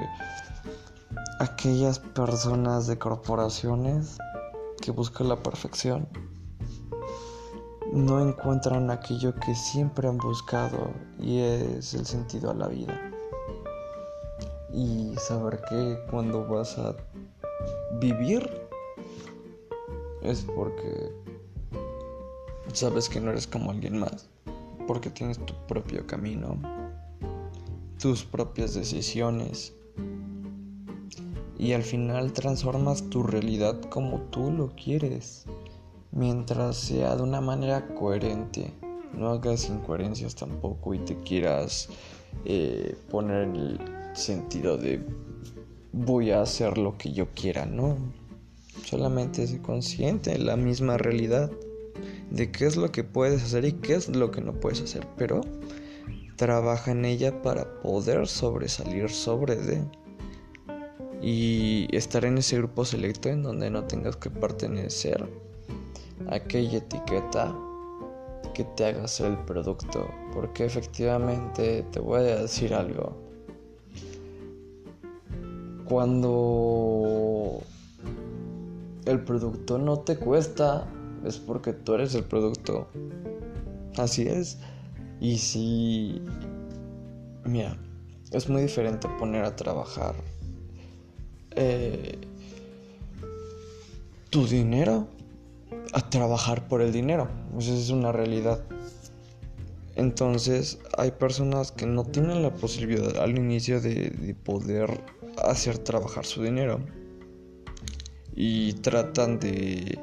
aquellas 1.40 1.98
personas 1.98 2.86
de 2.86 2.98
corporaciones 2.98 4.18
que 4.82 4.90
buscan 4.90 5.30
la 5.30 5.42
perfección 5.42 6.06
no 7.98 8.20
encuentran 8.20 8.90
aquello 8.90 9.34
que 9.34 9.54
siempre 9.54 10.08
han 10.08 10.18
buscado 10.18 10.90
y 11.20 11.40
es 11.40 11.94
el 11.94 12.06
sentido 12.06 12.50
a 12.50 12.54
la 12.54 12.68
vida. 12.68 12.98
Y 14.72 15.14
saber 15.16 15.60
que 15.68 15.98
cuando 16.10 16.46
vas 16.46 16.78
a 16.78 16.94
vivir 18.00 18.48
es 20.22 20.42
porque 20.42 21.12
sabes 22.72 23.08
que 23.08 23.20
no 23.20 23.30
eres 23.30 23.46
como 23.46 23.70
alguien 23.70 23.98
más, 23.98 24.28
porque 24.86 25.10
tienes 25.10 25.38
tu 25.44 25.54
propio 25.66 26.06
camino, 26.06 26.56
tus 27.98 28.24
propias 28.24 28.74
decisiones 28.74 29.74
y 31.58 31.72
al 31.72 31.82
final 31.82 32.32
transformas 32.32 33.02
tu 33.10 33.24
realidad 33.24 33.80
como 33.90 34.20
tú 34.30 34.52
lo 34.52 34.68
quieres, 34.76 35.44
mientras 36.18 36.76
sea 36.76 37.14
de 37.14 37.22
una 37.22 37.40
manera 37.40 37.86
coherente. 37.94 38.72
No 39.14 39.30
hagas 39.30 39.68
incoherencias 39.68 40.34
tampoco 40.34 40.92
y 40.92 40.98
te 40.98 41.16
quieras 41.18 41.88
eh, 42.44 42.96
poner 43.08 43.44
en 43.44 43.56
el 43.56 43.80
sentido 44.14 44.76
de 44.76 45.00
voy 45.92 46.32
a 46.32 46.42
hacer 46.42 46.76
lo 46.76 46.98
que 46.98 47.12
yo 47.12 47.28
quiera, 47.34 47.66
¿no? 47.66 47.96
Solamente 48.84 49.46
sé 49.46 49.62
consciente 49.62 50.32
de 50.32 50.38
la 50.38 50.56
misma 50.56 50.98
realidad 50.98 51.50
de 52.30 52.50
qué 52.50 52.66
es 52.66 52.76
lo 52.76 52.90
que 52.90 53.04
puedes 53.04 53.42
hacer 53.42 53.64
y 53.64 53.72
qué 53.72 53.94
es 53.94 54.08
lo 54.08 54.30
que 54.30 54.40
no 54.40 54.52
puedes 54.54 54.82
hacer, 54.82 55.06
pero 55.16 55.40
trabaja 56.36 56.90
en 56.90 57.04
ella 57.04 57.42
para 57.42 57.80
poder 57.80 58.26
sobresalir 58.26 59.08
sobre 59.08 59.56
de 59.56 59.84
y 61.20 61.88
estar 61.96 62.24
en 62.24 62.38
ese 62.38 62.58
grupo 62.58 62.84
selecto 62.84 63.28
en 63.28 63.42
donde 63.42 63.70
no 63.70 63.84
tengas 63.84 64.16
que 64.16 64.30
pertenecer 64.30 65.28
aquella 66.28 66.78
etiqueta 66.78 67.54
que 68.54 68.64
te 68.64 68.86
haga 68.86 69.06
ser 69.06 69.32
el 69.32 69.38
producto, 69.38 70.08
porque 70.32 70.64
efectivamente 70.64 71.84
te 71.90 72.00
voy 72.00 72.20
a 72.20 72.40
decir 72.40 72.74
algo. 72.74 73.16
Cuando 75.88 77.62
el 79.04 79.20
producto 79.24 79.78
no 79.78 80.00
te 80.00 80.16
cuesta, 80.16 80.86
es 81.24 81.38
porque 81.38 81.72
tú 81.72 81.94
eres 81.94 82.14
el 82.14 82.24
producto. 82.24 82.88
Así 83.96 84.26
es. 84.28 84.58
Y 85.20 85.38
si 85.38 86.22
Mira, 87.48 87.78
es 88.30 88.50
muy 88.50 88.60
diferente 88.60 89.08
poner 89.18 89.42
a 89.42 89.56
trabajar 89.56 90.14
eh, 91.56 92.18
tu 94.28 94.46
dinero 94.46 95.08
a 95.92 96.10
trabajar 96.10 96.68
por 96.68 96.80
el 96.80 96.92
dinero. 96.92 97.28
Esa 97.58 97.74
es 97.74 97.90
una 97.90 98.12
realidad. 98.12 98.62
Entonces 99.98 100.78
hay 100.96 101.10
personas 101.10 101.72
que 101.72 101.84
no 101.84 102.04
tienen 102.04 102.42
la 102.42 102.54
posibilidad 102.54 103.16
al 103.18 103.36
inicio 103.36 103.80
de, 103.80 104.36
poder 104.44 105.02
hacer 105.44 105.78
trabajar 105.78 106.24
su 106.24 106.42
dinero. 106.42 106.80
Y 108.34 108.74
tratan 108.74 109.40
de... 109.40 109.98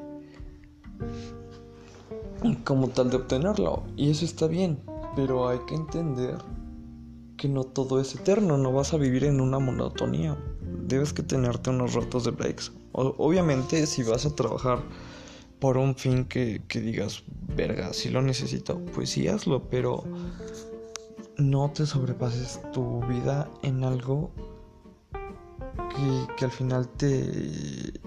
como 2.66 2.90
tal 2.90 3.10
de 3.10 3.18
obtenerlo. 3.18 3.84
Y 3.96 4.10
eso 4.10 4.26
está 4.26 4.48
bien. 4.48 4.80
Pero 5.16 5.48
hay 5.48 5.60
que 5.66 5.76
entender 5.76 6.36
que 7.38 7.48
no 7.48 7.64
todo 7.64 8.02
es 8.02 8.14
eterno. 8.16 8.58
No 8.58 8.74
vas 8.74 8.94
a 8.94 8.98
vivir 8.98 9.24
en 9.24 9.40
una 9.40 9.60
monotonía. 9.60 10.38
Debes 10.88 11.14
que 11.14 11.24
tenerte 11.24 11.70
unos 11.70 11.94
ratos 11.94 12.26
de 12.26 12.32
breaks. 12.32 12.74
obviamente 12.92 13.88
si 13.88 14.04
vas 14.04 14.26
a 14.26 14.36
trabajar 14.36 14.80
por 15.66 15.80
un 15.80 15.96
fin 15.96 16.26
que, 16.26 16.62
digas, 16.76 17.24
verga, 17.56 17.92
si 17.92 18.12
lo 18.12 18.22
necesito, 18.22 18.86
pues 18.94 19.10
sí 19.10 19.28
hazlo, 19.28 19.64
pero 19.68 20.04
no 21.38 21.72
te 21.72 21.88
sobrepases 21.88 22.62
tu 22.72 23.04
vida 23.08 23.50
en 23.64 23.84
algo 23.84 24.30
que, 26.38 26.46
al 26.46 26.52
final 26.52 26.88
te, 26.88 28.00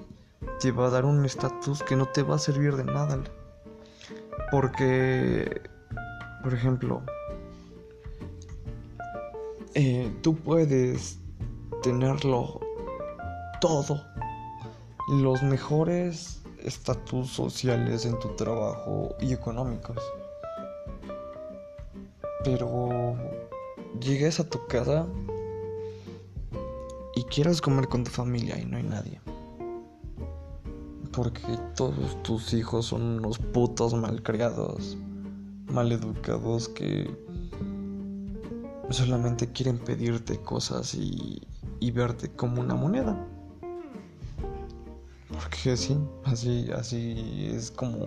te 0.60 0.70
va 0.70 0.86
a 0.86 0.90
dar 0.90 1.04
un 1.04 1.24
estatus 1.24 1.82
que 1.82 1.96
no 1.96 2.06
te 2.06 2.22
va 2.22 2.36
a 2.36 2.38
servir 2.38 2.76
de 2.76 2.84
nada. 2.84 3.18
Porque, 4.52 5.60
por 6.44 6.54
ejemplo, 6.54 7.02
eh, 9.74 10.16
tú 10.22 10.36
puedes 10.36 11.18
tenerlo 11.82 12.60
todo, 13.60 14.00
los 15.08 15.42
mejores 15.42 16.38
estatus 16.64 17.30
sociales 17.30 18.04
en 18.04 18.18
tu 18.18 18.28
trabajo 18.36 19.14
y 19.20 19.32
económicos. 19.32 19.98
Pero 22.44 23.16
llegues 24.00 24.40
a 24.40 24.48
tu 24.48 24.66
casa 24.66 25.06
y 27.14 27.24
quieras 27.24 27.60
comer 27.60 27.88
con 27.88 28.04
tu 28.04 28.10
familia 28.10 28.58
y 28.58 28.64
no 28.64 28.76
hay 28.76 28.84
nadie. 28.84 29.20
Porque 31.12 31.58
todos 31.74 32.22
tus 32.22 32.52
hijos 32.52 32.86
son 32.86 33.02
unos 33.02 33.38
putos 33.38 33.94
malcriados, 33.94 34.96
maleducados 35.66 36.68
que 36.68 37.10
solamente 38.90 39.50
quieren 39.52 39.78
pedirte 39.78 40.38
cosas 40.40 40.94
y, 40.94 41.42
y 41.80 41.90
verte 41.90 42.30
como 42.30 42.60
una 42.60 42.74
moneda. 42.74 43.26
Porque 45.40 45.76
sí, 45.76 45.96
así, 46.24 46.68
así 46.72 47.50
es 47.54 47.70
como 47.70 48.06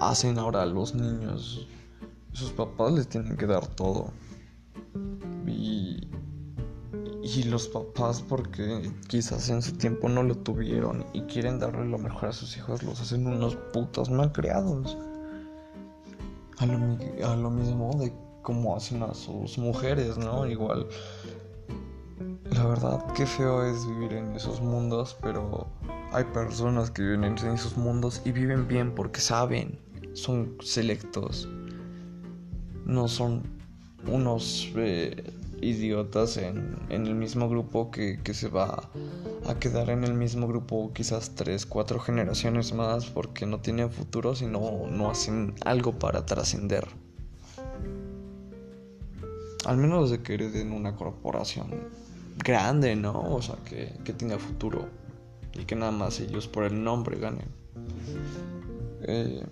hacen 0.00 0.38
ahora 0.38 0.66
los 0.66 0.92
niños. 0.92 1.68
Sus 2.32 2.50
papás 2.50 2.92
les 2.94 3.08
tienen 3.08 3.36
que 3.36 3.46
dar 3.46 3.64
todo. 3.66 4.10
Y, 5.46 6.08
y 7.22 7.42
los 7.44 7.68
papás, 7.68 8.22
porque 8.28 8.90
quizás 9.06 9.48
en 9.50 9.62
su 9.62 9.72
tiempo 9.72 10.08
no 10.08 10.24
lo 10.24 10.34
tuvieron 10.36 11.06
y 11.12 11.22
quieren 11.22 11.60
darle 11.60 11.84
lo 11.84 11.98
mejor 11.98 12.30
a 12.30 12.32
sus 12.32 12.56
hijos, 12.56 12.82
los 12.82 13.00
hacen 13.00 13.26
unos 13.28 13.54
putos 13.72 14.10
malcriados. 14.10 14.96
A 16.58 16.66
lo, 16.66 16.98
a 17.24 17.36
lo 17.36 17.50
mismo 17.50 17.92
de 18.00 18.12
como 18.42 18.74
hacen 18.74 19.04
a 19.04 19.14
sus 19.14 19.58
mujeres, 19.58 20.18
¿no? 20.18 20.44
Igual. 20.44 20.88
La 22.50 22.66
verdad, 22.66 23.04
qué 23.14 23.26
feo 23.26 23.64
es 23.64 23.86
vivir 23.86 24.14
en 24.14 24.32
esos 24.32 24.60
mundos, 24.60 25.16
pero 25.22 25.68
hay 26.12 26.24
personas 26.24 26.90
que 26.90 27.02
viven 27.02 27.24
en 27.24 27.36
esos 27.36 27.76
mundos 27.76 28.22
y 28.24 28.32
viven 28.32 28.66
bien 28.66 28.94
porque 28.94 29.20
saben, 29.20 29.78
son 30.14 30.56
selectos, 30.62 31.48
no 32.86 33.08
son 33.08 33.42
unos 34.06 34.72
eh, 34.76 35.32
idiotas 35.60 36.38
en, 36.38 36.78
el 36.88 37.14
mismo 37.14 37.48
grupo 37.48 37.90
que, 37.90 38.18
se 38.32 38.48
va 38.48 38.88
a 39.46 39.54
quedar 39.58 39.90
en 39.90 40.04
el 40.04 40.14
mismo 40.14 40.48
grupo 40.48 40.92
quizás 40.94 41.34
tres, 41.34 41.66
cuatro 41.66 42.00
generaciones 42.00 42.72
más 42.72 43.06
porque 43.06 43.44
no 43.44 43.60
tienen 43.60 43.90
futuro 43.90 44.34
si 44.34 44.46
no, 44.46 44.86
no 44.90 45.10
hacen 45.10 45.54
algo 45.64 45.98
para 45.98 46.24
trascender. 46.24 46.86
Al 49.66 49.76
menos 49.76 50.10
de 50.10 50.22
que 50.22 50.34
hereden 50.34 50.72
una 50.72 50.96
corporación 50.96 51.68
grande, 52.42 52.96
¿no? 52.96 53.20
O 53.20 53.42
sea, 53.42 53.56
que, 53.68 53.92
que 54.04 54.14
tenga 54.14 54.38
futuro 54.38 54.88
y 55.58 55.64
que 55.64 55.74
nada 55.74 55.92
más 55.92 56.20
ellos 56.20 56.46
por 56.46 56.64
el 56.64 56.82
nombre 56.82 57.18
ganen. 57.18 57.48
Eh, 59.02 59.44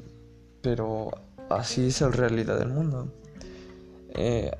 pero 0.62 1.10
así 1.50 1.86
es 1.86 2.00
la 2.00 2.08
realidad 2.08 2.58
del 2.58 2.68
mundo. 2.68 3.08
Eh, 4.10 4.50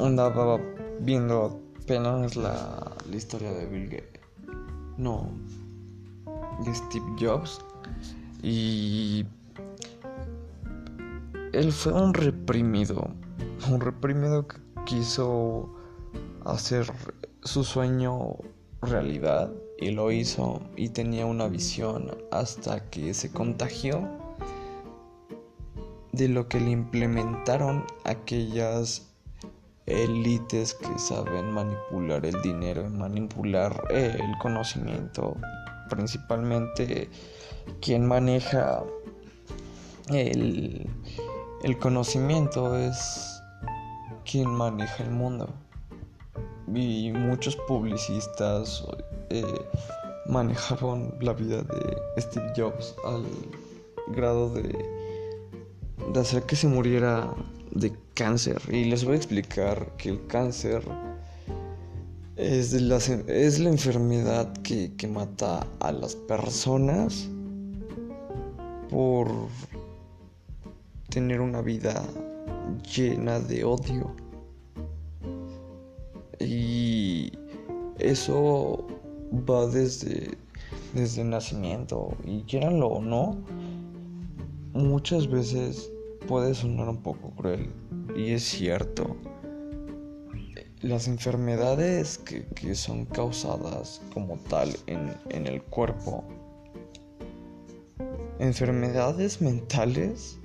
andaba 0.00 0.58
viendo 1.00 1.60
apenas 1.82 2.36
la, 2.36 2.92
la 3.08 3.16
historia 3.16 3.52
de 3.52 3.66
Bill 3.66 3.88
Gates. 3.88 4.20
No, 4.96 5.28
de 6.64 6.74
Steve 6.74 7.06
Jobs. 7.18 7.60
Y 8.42 9.26
él 11.52 11.72
fue 11.72 11.92
un 11.92 12.14
reprimido. 12.14 13.10
Un 13.70 13.80
reprimido 13.80 14.46
que 14.46 14.56
quiso 14.84 15.74
hacer 16.44 16.86
su 17.42 17.64
sueño 17.64 18.36
realidad 18.82 19.50
y 19.84 19.90
lo 19.90 20.10
hizo 20.10 20.62
y 20.76 20.88
tenía 20.88 21.26
una 21.26 21.46
visión 21.46 22.16
hasta 22.30 22.88
que 22.88 23.12
se 23.12 23.30
contagió 23.30 24.08
de 26.12 26.28
lo 26.28 26.48
que 26.48 26.58
le 26.58 26.70
implementaron 26.70 27.84
aquellas 28.04 29.10
élites 29.84 30.72
que 30.72 30.98
saben 30.98 31.50
manipular 31.50 32.24
el 32.24 32.40
dinero, 32.40 32.88
manipular 32.88 33.84
el 33.90 34.38
conocimiento, 34.40 35.36
principalmente 35.90 37.10
quien 37.82 38.06
maneja 38.06 38.82
el, 40.08 40.88
el 41.62 41.78
conocimiento 41.78 42.78
es 42.78 43.42
quien 44.24 44.48
maneja 44.48 45.04
el 45.04 45.10
mundo. 45.10 45.50
Y 46.74 47.12
muchos 47.12 47.56
publicistas 47.68 48.82
eh, 49.40 49.44
manejaron 50.26 51.14
la 51.20 51.32
vida 51.32 51.62
de 51.62 52.20
Steve 52.20 52.52
Jobs 52.56 52.94
al 53.04 53.24
grado 54.14 54.50
de, 54.50 54.76
de 56.12 56.20
hacer 56.20 56.42
que 56.44 56.56
se 56.56 56.68
muriera 56.68 57.34
de 57.72 57.92
cáncer. 58.14 58.60
Y 58.70 58.84
les 58.84 59.04
voy 59.04 59.14
a 59.14 59.16
explicar 59.16 59.96
que 59.96 60.10
el 60.10 60.26
cáncer 60.26 60.82
es 62.36 62.72
la, 62.72 62.96
es 62.96 63.58
la 63.58 63.68
enfermedad 63.68 64.52
que, 64.62 64.94
que 64.96 65.06
mata 65.06 65.66
a 65.80 65.92
las 65.92 66.16
personas 66.16 67.28
por 68.90 69.28
tener 71.10 71.40
una 71.40 71.62
vida 71.62 72.02
llena 72.94 73.40
de 73.40 73.64
odio. 73.64 74.14
Y 76.40 77.32
eso 77.98 78.84
va 79.34 79.66
desde, 79.66 80.36
desde 80.94 81.24
nacimiento. 81.24 82.16
Y 82.24 82.42
quieranlo 82.42 82.88
o 82.88 83.02
no, 83.02 83.36
muchas 84.72 85.28
veces 85.28 85.90
puede 86.26 86.54
sonar 86.54 86.88
un 86.88 87.02
poco 87.02 87.30
cruel. 87.30 87.70
Y 88.16 88.32
es 88.32 88.44
cierto. 88.44 89.16
Las 90.80 91.08
enfermedades 91.08 92.18
que, 92.18 92.74
son 92.74 93.06
causadas 93.06 94.02
como 94.12 94.36
tal 94.50 94.76
en, 94.86 95.14
en 95.30 95.46
el 95.46 95.62
cuerpo, 95.62 96.24
enfermedades 98.38 99.40
mentales, 99.40 100.38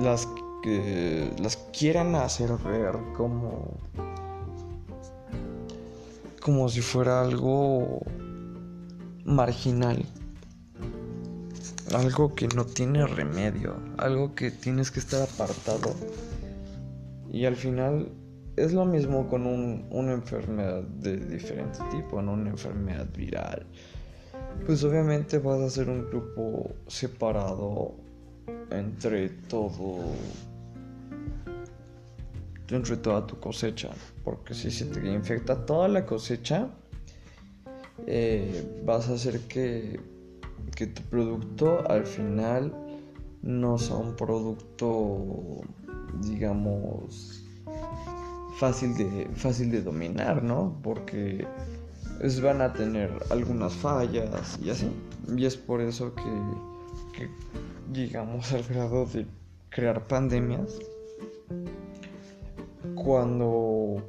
las 0.00 0.28
que 0.62 1.30
las 1.38 1.56
quieran 1.76 2.14
hacer 2.14 2.52
ver 2.64 2.96
como 3.16 3.76
como 6.44 6.68
si 6.68 6.82
fuera 6.82 7.22
algo 7.22 8.02
marginal. 9.24 10.04
Algo 11.94 12.34
que 12.34 12.48
no 12.48 12.66
tiene 12.66 13.06
remedio, 13.06 13.76
algo 13.96 14.34
que 14.34 14.50
tienes 14.50 14.90
que 14.90 15.00
estar 15.00 15.22
apartado. 15.22 15.94
Y 17.32 17.46
al 17.46 17.56
final 17.56 18.12
es 18.56 18.74
lo 18.74 18.84
mismo 18.84 19.26
con 19.26 19.46
una 19.46 20.12
enfermedad 20.12 20.82
de 20.82 21.16
diferente 21.16 21.78
tipo, 21.90 22.20
no 22.20 22.34
una 22.34 22.50
enfermedad 22.50 23.08
viral. 23.16 23.64
Pues 24.66 24.84
obviamente 24.84 25.38
vas 25.38 25.62
a 25.62 25.70
ser 25.70 25.88
un 25.88 26.04
grupo 26.10 26.72
separado 26.88 27.94
entre 28.70 29.30
todo 29.48 30.02
entre 32.70 32.96
toda 32.96 33.26
tu 33.26 33.38
cosecha. 33.38 33.90
Porque 34.24 34.54
si 34.54 34.70
se 34.70 34.86
te 34.86 35.06
infecta 35.06 35.66
toda 35.66 35.88
la 35.88 36.06
cosecha, 36.06 36.70
eh, 38.06 38.82
vas 38.84 39.08
a 39.08 39.14
hacer 39.14 39.40
que, 39.42 40.00
que 40.74 40.86
tu 40.86 41.02
producto 41.02 41.88
al 41.88 42.06
final 42.06 42.72
no 43.42 43.78
sea 43.78 43.96
un 43.96 44.16
producto, 44.16 45.60
digamos, 46.22 47.44
fácil 48.58 48.96
de, 48.96 49.28
fácil 49.34 49.70
de 49.70 49.82
dominar, 49.82 50.42
¿no? 50.42 50.78
Porque 50.82 51.46
es, 52.20 52.40
van 52.40 52.62
a 52.62 52.72
tener 52.72 53.10
algunas 53.30 53.74
fallas 53.74 54.58
y 54.62 54.70
así. 54.70 54.90
Y 55.36 55.44
es 55.44 55.56
por 55.56 55.80
eso 55.80 56.14
que, 56.14 56.22
que 57.12 57.28
llegamos 57.92 58.52
al 58.52 58.62
grado 58.64 59.06
de 59.06 59.26
crear 59.68 60.06
pandemias 60.06 60.78
cuando 62.94 64.02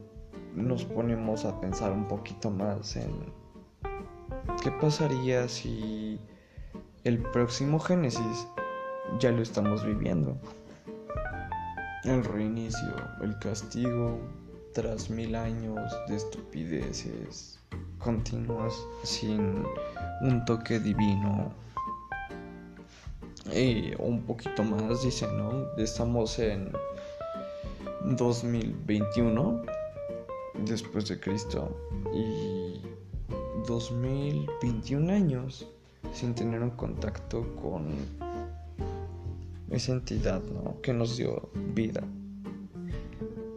nos 0.53 0.85
ponemos 0.85 1.45
a 1.45 1.59
pensar 1.59 1.91
un 1.91 2.07
poquito 2.07 2.49
más 2.49 2.95
en 2.95 3.11
qué 4.63 4.71
pasaría 4.71 5.47
si 5.47 6.19
el 7.03 7.19
próximo 7.19 7.79
Génesis 7.79 8.47
ya 9.19 9.31
lo 9.31 9.41
estamos 9.41 9.85
viviendo. 9.85 10.37
El 12.03 12.23
reinicio, 12.23 12.95
el 13.21 13.37
castigo, 13.39 14.19
tras 14.73 15.09
mil 15.09 15.35
años 15.35 15.91
de 16.07 16.15
estupideces 16.17 17.59
continuas 17.99 18.73
sin 19.03 19.63
un 20.21 20.45
toque 20.45 20.79
divino. 20.79 21.51
Y 23.53 23.93
un 23.99 24.23
poquito 24.23 24.63
más, 24.63 25.03
dice, 25.03 25.27
¿no? 25.33 25.65
Estamos 25.77 26.37
en 26.39 26.71
2021 28.11 29.61
después 30.65 31.07
de 31.07 31.19
Cristo 31.19 31.75
y 32.13 32.81
2021 33.67 35.11
años 35.11 35.67
sin 36.13 36.35
tener 36.35 36.61
un 36.61 36.71
contacto 36.71 37.45
con 37.55 37.87
esa 39.71 39.93
entidad 39.93 40.41
¿no? 40.43 40.79
que 40.81 40.93
nos 40.93 41.17
dio 41.17 41.49
vida, 41.73 42.03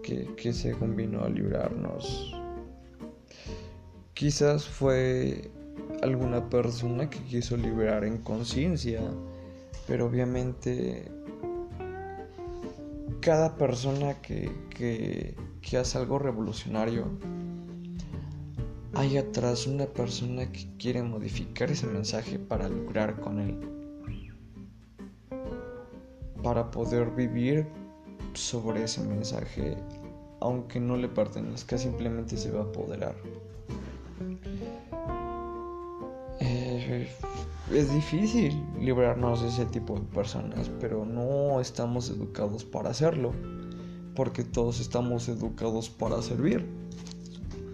que, 0.02 0.34
que 0.34 0.52
según 0.52 0.96
vino 0.96 1.22
a 1.22 1.28
librarnos. 1.28 2.34
Quizás 4.14 4.66
fue 4.66 5.50
alguna 6.02 6.48
persona 6.48 7.08
que 7.08 7.20
quiso 7.20 7.56
liberar 7.56 8.04
en 8.04 8.18
conciencia, 8.18 9.02
pero 9.86 10.06
obviamente 10.06 11.10
cada 13.20 13.56
persona 13.56 14.14
que, 14.22 14.50
que, 14.70 15.76
hace 15.78 15.98
algo 15.98 16.18
revolucionario, 16.18 17.06
hay 18.94 19.18
atrás 19.18 19.66
una 19.66 19.86
persona 19.86 20.50
que 20.50 20.66
quiere 20.78 21.02
modificar 21.02 21.70
ese 21.70 21.86
mensaje 21.86 22.38
para 22.38 22.68
lucrar 22.68 23.20
con 23.20 23.40
él, 23.40 23.58
para 26.42 26.70
poder 26.70 27.10
vivir 27.10 27.66
sobre 28.34 28.84
ese 28.84 29.02
mensaje, 29.02 29.76
aunque 30.40 30.80
no 30.80 30.96
le 30.96 31.08
pertenezca, 31.08 31.76
simplemente 31.76 32.36
se 32.36 32.50
va 32.50 32.60
a 32.60 32.64
apoderar. 32.64 33.14
Es 37.72 37.92
difícil 37.92 38.64
librarnos 38.80 39.42
de 39.42 39.48
ese 39.48 39.66
tipo 39.66 39.94
de 39.94 40.06
personas, 40.06 40.70
pero 40.80 41.04
no 41.04 41.60
estamos 41.60 42.08
educados 42.08 42.64
para 42.64 42.90
hacerlo, 42.90 43.32
porque 44.14 44.42
todos 44.42 44.80
estamos 44.80 45.28
educados 45.28 45.90
para 45.90 46.22
servir. 46.22 46.66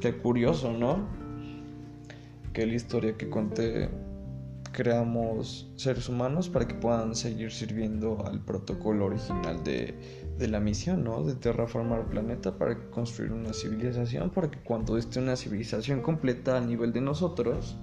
Qué 0.01 0.17
curioso, 0.17 0.73
¿no? 0.73 1.07
Que 2.53 2.67
la 2.67 2.75
historia 2.75 3.17
que 3.17 3.31
conté 3.31 3.89
creamos 4.73 5.71
seres 5.77 6.09
humanos 6.09 6.49
para 6.49 6.67
que 6.67 6.75
puedan 6.75 7.15
seguir 7.15 7.53
sirviendo 7.53 8.27
al 8.27 8.41
protocolo 8.41 9.07
original 9.07 9.63
de, 9.63 9.95
de 10.37 10.49
la 10.49 10.59
misión, 10.59 11.05
¿no? 11.05 11.23
De 11.23 11.37
terraformar 11.37 12.01
el 12.01 12.07
planeta 12.07 12.59
para 12.59 12.91
construir 12.91 13.31
una 13.31 13.53
civilización, 13.53 14.31
para 14.31 14.51
que 14.51 14.59
cuando 14.59 14.99
esté 14.99 15.21
una 15.21 15.37
civilización 15.37 16.03
completa 16.03 16.57
a 16.57 16.61
nivel 16.61 16.93
de 16.93 17.01
nosotros, 17.01 17.77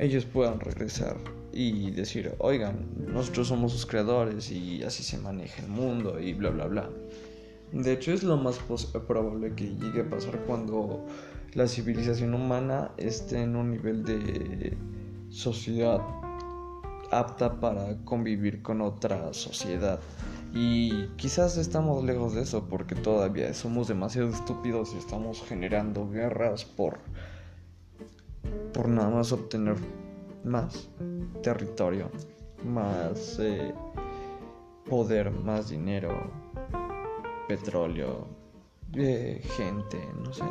ellos 0.00 0.24
puedan 0.24 0.58
regresar 0.60 1.18
y 1.52 1.90
decir, 1.90 2.34
oigan, 2.38 2.88
nosotros 3.12 3.48
somos 3.48 3.72
sus 3.72 3.84
creadores 3.84 4.50
y 4.50 4.82
así 4.82 5.02
se 5.02 5.18
maneja 5.18 5.62
el 5.62 5.68
mundo 5.68 6.18
y 6.18 6.32
bla, 6.32 6.48
bla, 6.50 6.66
bla. 6.66 6.90
De 7.72 7.92
hecho 7.92 8.12
es 8.12 8.22
lo 8.22 8.38
más 8.38 8.58
probable 9.06 9.54
que 9.54 9.76
llegue 9.76 10.00
a 10.00 10.10
pasar 10.10 10.40
cuando 10.46 11.04
la 11.52 11.68
civilización 11.68 12.32
humana 12.32 12.92
esté 12.96 13.42
en 13.42 13.56
un 13.56 13.72
nivel 13.72 14.02
de 14.02 14.76
sociedad 15.28 16.00
apta 17.10 17.60
para 17.60 17.96
convivir 18.04 18.62
con 18.62 18.80
otra 18.80 19.34
sociedad. 19.34 20.00
Y 20.54 21.08
quizás 21.16 21.58
estamos 21.58 22.02
lejos 22.04 22.34
de 22.34 22.42
eso 22.42 22.66
porque 22.68 22.94
todavía 22.94 23.52
somos 23.52 23.88
demasiado 23.88 24.30
estúpidos 24.30 24.94
y 24.94 24.98
estamos 24.98 25.42
generando 25.46 26.08
guerras 26.08 26.64
por 26.64 27.00
por 28.72 28.88
nada 28.88 29.10
más 29.10 29.32
obtener 29.32 29.76
más 30.44 30.88
territorio, 31.42 32.10
más 32.64 33.38
eh, 33.38 33.74
poder, 34.88 35.30
más 35.30 35.70
dinero, 35.70 36.30
petróleo, 37.48 38.26
eh, 38.94 39.42
gente, 39.56 40.00
no 40.22 40.32
sé. 40.32 40.44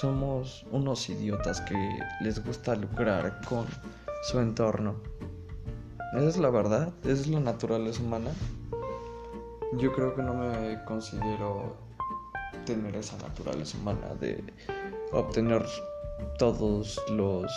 Somos 0.00 0.66
unos 0.70 1.08
idiotas 1.08 1.60
que 1.62 1.98
les 2.20 2.44
gusta 2.44 2.76
lucrar 2.76 3.40
con 3.48 3.66
su 4.22 4.38
entorno. 4.38 4.96
Esa 6.14 6.28
es 6.28 6.36
la 6.38 6.50
verdad, 6.50 6.92
esa 7.02 7.12
es 7.12 7.26
la 7.28 7.40
naturaleza 7.40 8.02
humana. 8.02 8.30
Yo 9.76 9.92
creo 9.92 10.14
que 10.14 10.22
no 10.22 10.34
me 10.34 10.82
considero 10.84 11.76
tener 12.64 12.96
esa 12.96 13.16
naturaleza 13.18 13.76
humana 13.78 14.14
de 14.20 14.42
obtener 15.12 15.64
todos 16.38 17.00
los 17.10 17.50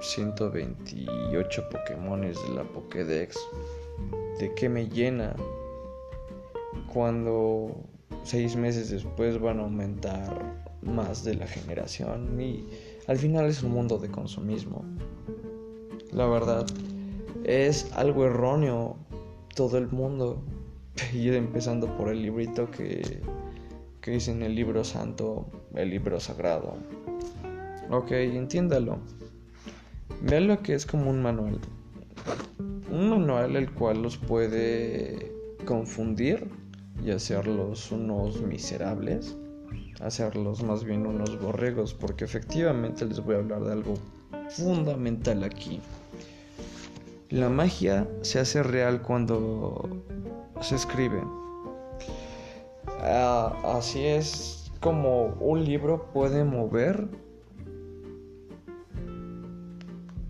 128 0.00 1.68
Pokémones 1.70 2.42
de 2.42 2.54
la 2.54 2.64
Pokédex. 2.64 3.36
¿De 4.38 4.52
qué 4.54 4.68
me 4.68 4.88
llena? 4.88 5.34
Cuando 6.92 7.74
seis 8.24 8.56
meses 8.56 8.90
después 8.90 9.40
van 9.40 9.60
a 9.60 9.62
aumentar 9.62 10.64
más 10.82 11.24
de 11.24 11.34
la 11.34 11.46
generación 11.46 12.40
y 12.40 12.66
al 13.06 13.18
final 13.18 13.46
es 13.46 13.62
un 13.62 13.72
mundo 13.72 13.98
de 13.98 14.10
consumismo. 14.10 14.84
La 16.12 16.26
verdad, 16.26 16.66
es 17.44 17.90
algo 17.94 18.26
erróneo 18.26 18.96
todo 19.54 19.78
el 19.78 19.88
mundo. 19.88 20.42
Ir 21.14 21.34
empezando 21.34 21.96
por 21.96 22.08
el 22.08 22.22
librito 22.22 22.70
que, 22.70 23.20
que 24.00 24.10
dice 24.10 24.32
en 24.32 24.42
el 24.42 24.54
libro 24.54 24.84
santo, 24.84 25.46
el 25.74 25.90
libro 25.90 26.20
sagrado. 26.20 26.76
Ok, 27.92 28.10
entiéndalo. 28.12 29.00
Vean 30.22 30.48
lo 30.48 30.62
que 30.62 30.72
es 30.72 30.86
como 30.86 31.10
un 31.10 31.20
manual. 31.20 31.58
Un 32.90 33.10
manual 33.10 33.54
el 33.54 33.70
cual 33.70 34.00
los 34.00 34.16
puede 34.16 35.30
confundir 35.66 36.48
y 37.04 37.10
hacerlos 37.10 37.92
unos 37.92 38.40
miserables, 38.40 39.36
hacerlos 40.00 40.62
más 40.62 40.84
bien 40.84 41.06
unos 41.06 41.38
borregos, 41.38 41.92
porque 41.92 42.24
efectivamente 42.24 43.04
les 43.04 43.22
voy 43.22 43.34
a 43.34 43.38
hablar 43.40 43.62
de 43.62 43.72
algo 43.72 43.94
fundamental 44.48 45.44
aquí. 45.44 45.78
La 47.28 47.50
magia 47.50 48.08
se 48.22 48.38
hace 48.38 48.62
real 48.62 49.02
cuando 49.02 50.02
se 50.62 50.76
escribe. 50.76 51.22
Ah, 53.02 53.54
así 53.76 54.02
es 54.02 54.72
como 54.80 55.26
un 55.40 55.62
libro 55.62 56.06
puede 56.14 56.42
mover 56.42 57.06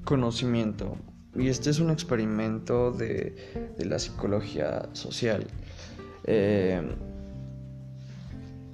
conocimiento. 0.04 0.96
Y 1.34 1.48
este 1.48 1.70
es 1.70 1.78
un 1.78 1.90
experimento 1.90 2.92
de, 2.92 3.36
la 3.78 3.98
psicología 3.98 4.88
social. 4.92 5.46
Eh, 6.24 6.82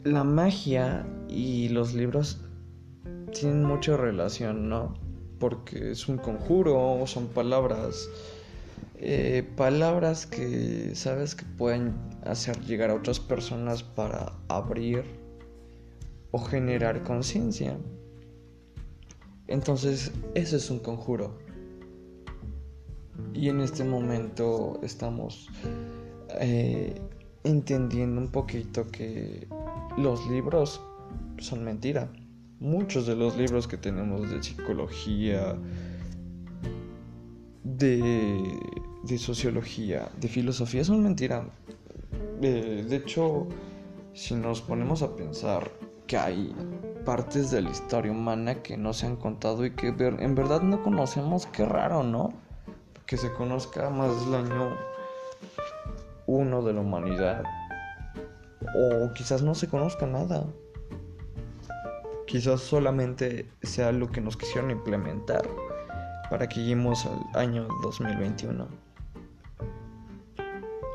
la 0.04 0.24
magia 0.24 1.06
y 1.28 1.68
los 1.68 1.94
libros 1.94 2.40
tienen 3.32 3.64
mucha 3.64 3.96
relación, 3.96 4.68
¿no? 4.68 4.94
Porque 5.38 5.92
es 5.92 6.08
un 6.08 6.18
conjuro, 6.18 7.04
son 7.06 7.28
palabras. 7.28 8.08
Eh, 8.96 9.48
palabras 9.56 10.26
que 10.26 10.94
sabes 10.96 11.36
que 11.36 11.44
pueden 11.44 11.94
hacer 12.24 12.60
llegar 12.64 12.90
a 12.90 12.94
otras 12.94 13.20
personas 13.20 13.84
para 13.84 14.32
abrir 14.48 15.04
o 16.32 16.38
generar 16.40 17.04
conciencia. 17.04 17.76
Entonces, 19.48 20.12
ese 20.34 20.56
es 20.56 20.70
un 20.70 20.78
conjuro. 20.78 21.38
Y 23.34 23.48
en 23.48 23.60
este 23.60 23.82
momento 23.82 24.78
estamos 24.82 25.48
eh, 26.40 27.00
entendiendo 27.44 28.20
un 28.20 28.28
poquito 28.28 28.86
que 28.86 29.48
los 29.96 30.26
libros 30.28 30.80
son 31.38 31.64
mentira. 31.64 32.12
Muchos 32.60 33.06
de 33.06 33.16
los 33.16 33.36
libros 33.36 33.66
que 33.66 33.76
tenemos 33.76 34.30
de 34.30 34.42
psicología, 34.42 35.56
de, 37.64 38.58
de 39.04 39.18
sociología, 39.18 40.10
de 40.20 40.28
filosofía 40.28 40.84
son 40.84 41.02
mentira. 41.02 41.48
Eh, 42.42 42.84
de 42.88 42.96
hecho, 42.96 43.46
si 44.12 44.34
nos 44.34 44.60
ponemos 44.60 45.02
a 45.02 45.14
pensar 45.14 45.70
que 46.06 46.16
hay 46.16 46.52
partes 47.08 47.50
de 47.50 47.62
la 47.62 47.70
historia 47.70 48.12
humana 48.12 48.56
que 48.56 48.76
no 48.76 48.92
se 48.92 49.06
han 49.06 49.16
contado 49.16 49.64
y 49.64 49.70
que 49.70 49.94
en 49.96 50.34
verdad 50.34 50.60
no 50.60 50.82
conocemos, 50.82 51.46
qué 51.46 51.64
raro, 51.64 52.02
¿no? 52.02 52.34
Que 53.06 53.16
se 53.16 53.32
conozca 53.32 53.88
más 53.88 54.10
el 54.26 54.34
año 54.34 54.76
uno 56.26 56.60
de 56.60 56.74
la 56.74 56.82
humanidad. 56.82 57.44
O 58.76 59.10
quizás 59.14 59.40
no 59.40 59.54
se 59.54 59.68
conozca 59.68 60.06
nada. 60.06 60.44
Quizás 62.26 62.60
solamente 62.60 63.50
sea 63.62 63.90
lo 63.90 64.12
que 64.12 64.20
nos 64.20 64.36
quisieron 64.36 64.70
implementar 64.70 65.48
para 66.28 66.46
que 66.46 66.60
lleguemos 66.60 67.06
al 67.06 67.40
año 67.40 67.68
2021. 67.84 68.68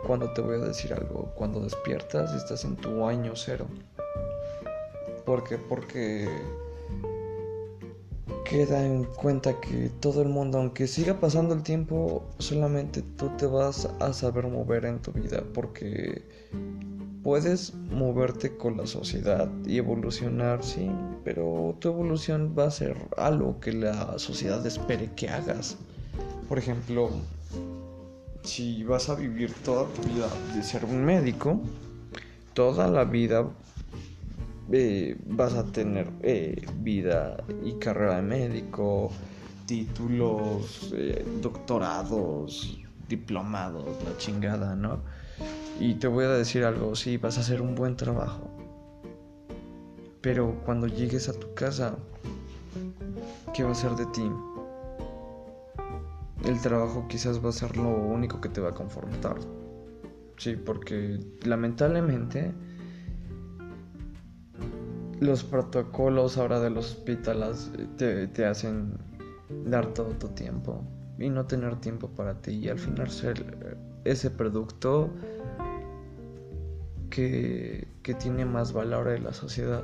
Cuando 0.06 0.32
te 0.34 0.42
voy 0.42 0.62
a 0.62 0.66
decir 0.66 0.94
algo, 0.94 1.34
cuando 1.34 1.60
despiertas 1.62 2.36
estás 2.36 2.66
en 2.66 2.76
tu 2.76 3.04
año 3.04 3.32
cero. 3.34 3.66
¿Por 5.26 5.44
qué? 5.44 5.58
Porque 5.58 6.28
queda 8.44 8.86
en 8.86 9.06
cuenta 9.06 9.60
que 9.60 9.90
todo 10.00 10.22
el 10.22 10.30
mundo, 10.30 10.60
aunque 10.60 10.88
siga 10.88 11.20
pasando 11.20 11.54
el 11.56 11.64
tiempo, 11.64 12.24
solamente 12.40 13.02
tú 13.02 13.30
te 13.38 13.46
vas 13.46 13.90
a 14.00 14.14
saber 14.14 14.48
mover 14.48 14.86
en 14.86 15.02
tu 15.02 15.12
vida 15.12 15.44
porque 15.54 16.22
puedes 17.24 17.74
moverte 17.74 18.58
con 18.58 18.78
la 18.78 18.86
sociedad 18.86 19.50
y 19.66 19.78
evolucionar, 19.78 20.64
sí, 20.64 20.92
pero 21.24 21.76
tu 21.80 21.88
evolución 21.88 22.54
va 22.58 22.66
a 22.66 22.72
ser 22.72 22.98
algo 23.18 23.60
que 23.60 23.72
la 23.72 24.20
sociedad 24.20 24.66
espere 24.66 25.10
que 25.16 25.30
hagas. 25.30 25.78
Por 26.50 26.60
ejemplo, 26.60 27.10
si 28.44 28.84
vas 28.84 29.10
a 29.10 29.16
vivir 29.16 29.54
toda 29.64 29.88
tu 29.94 30.02
vida 30.10 30.28
de 30.54 30.64
ser 30.64 30.84
un 30.84 31.06
médico, 31.06 31.62
toda 32.54 32.90
la 32.90 33.06
vida 33.06 33.48
vas 35.26 35.54
a 35.54 35.66
tener 35.66 36.10
eh, 36.22 36.66
vida 36.80 37.38
y 37.64 37.74
carrera 37.74 38.16
de 38.18 38.22
médico, 38.22 39.12
títulos, 39.66 40.94
eh, 40.96 41.26
doctorados, 41.42 42.80
diplomados, 43.08 43.86
la 44.06 44.18
chingada, 44.18 44.76
¿no? 44.76 45.02
Y 45.80 45.96
te 45.96 46.08
voy 46.08 46.26
a 46.26 46.30
decir 46.30 46.64
algo, 46.64 46.96
sí, 46.96 47.18
vas 47.18 47.38
a 47.38 47.42
hacer 47.42 47.62
un 47.62 47.76
buen 47.76 47.96
trabajo. 47.96 48.50
Pero 50.22 50.62
cuando 50.66 50.88
llegues 50.88 51.28
a 51.28 51.34
tu 51.34 51.54
casa, 51.54 51.98
¿qué 53.54 53.64
va 53.64 53.72
a 53.72 53.76
ser 53.76 53.92
de 53.92 54.06
ti? 54.08 54.30
El 56.46 56.62
trabajo 56.62 57.08
quizás 57.08 57.44
va 57.44 57.50
a 57.50 57.54
ser 57.54 57.76
lo 57.78 57.90
único 57.90 58.40
que 58.40 58.50
te 58.50 58.62
va 58.62 58.70
a 58.70 58.74
confortar. 58.74 59.36
Sí, 60.38 60.56
porque 60.56 61.20
lamentablemente 61.44 62.54
los 65.20 65.44
protocolos 65.44 66.38
ahora 66.38 66.60
de 66.60 66.70
los 66.70 66.92
hospitales 66.92 67.72
te, 67.98 68.28
te, 68.28 68.46
hacen 68.46 68.98
dar 69.66 69.94
todo 69.94 70.10
tu 70.10 70.28
tiempo 70.30 70.84
y 71.18 71.30
no 71.30 71.46
tener 71.46 71.76
tiempo 71.78 72.10
para 72.10 72.42
ti 72.42 72.52
y 72.52 72.70
al 72.70 72.80
final 72.80 73.10
ser 73.10 73.46
ese 74.04 74.30
producto 74.30 75.10
que, 77.10 77.88
que 78.02 78.14
tiene 78.16 78.46
más 78.46 78.74
valor 78.74 79.10
en 79.10 79.24
la 79.24 79.34
sociedad. 79.34 79.84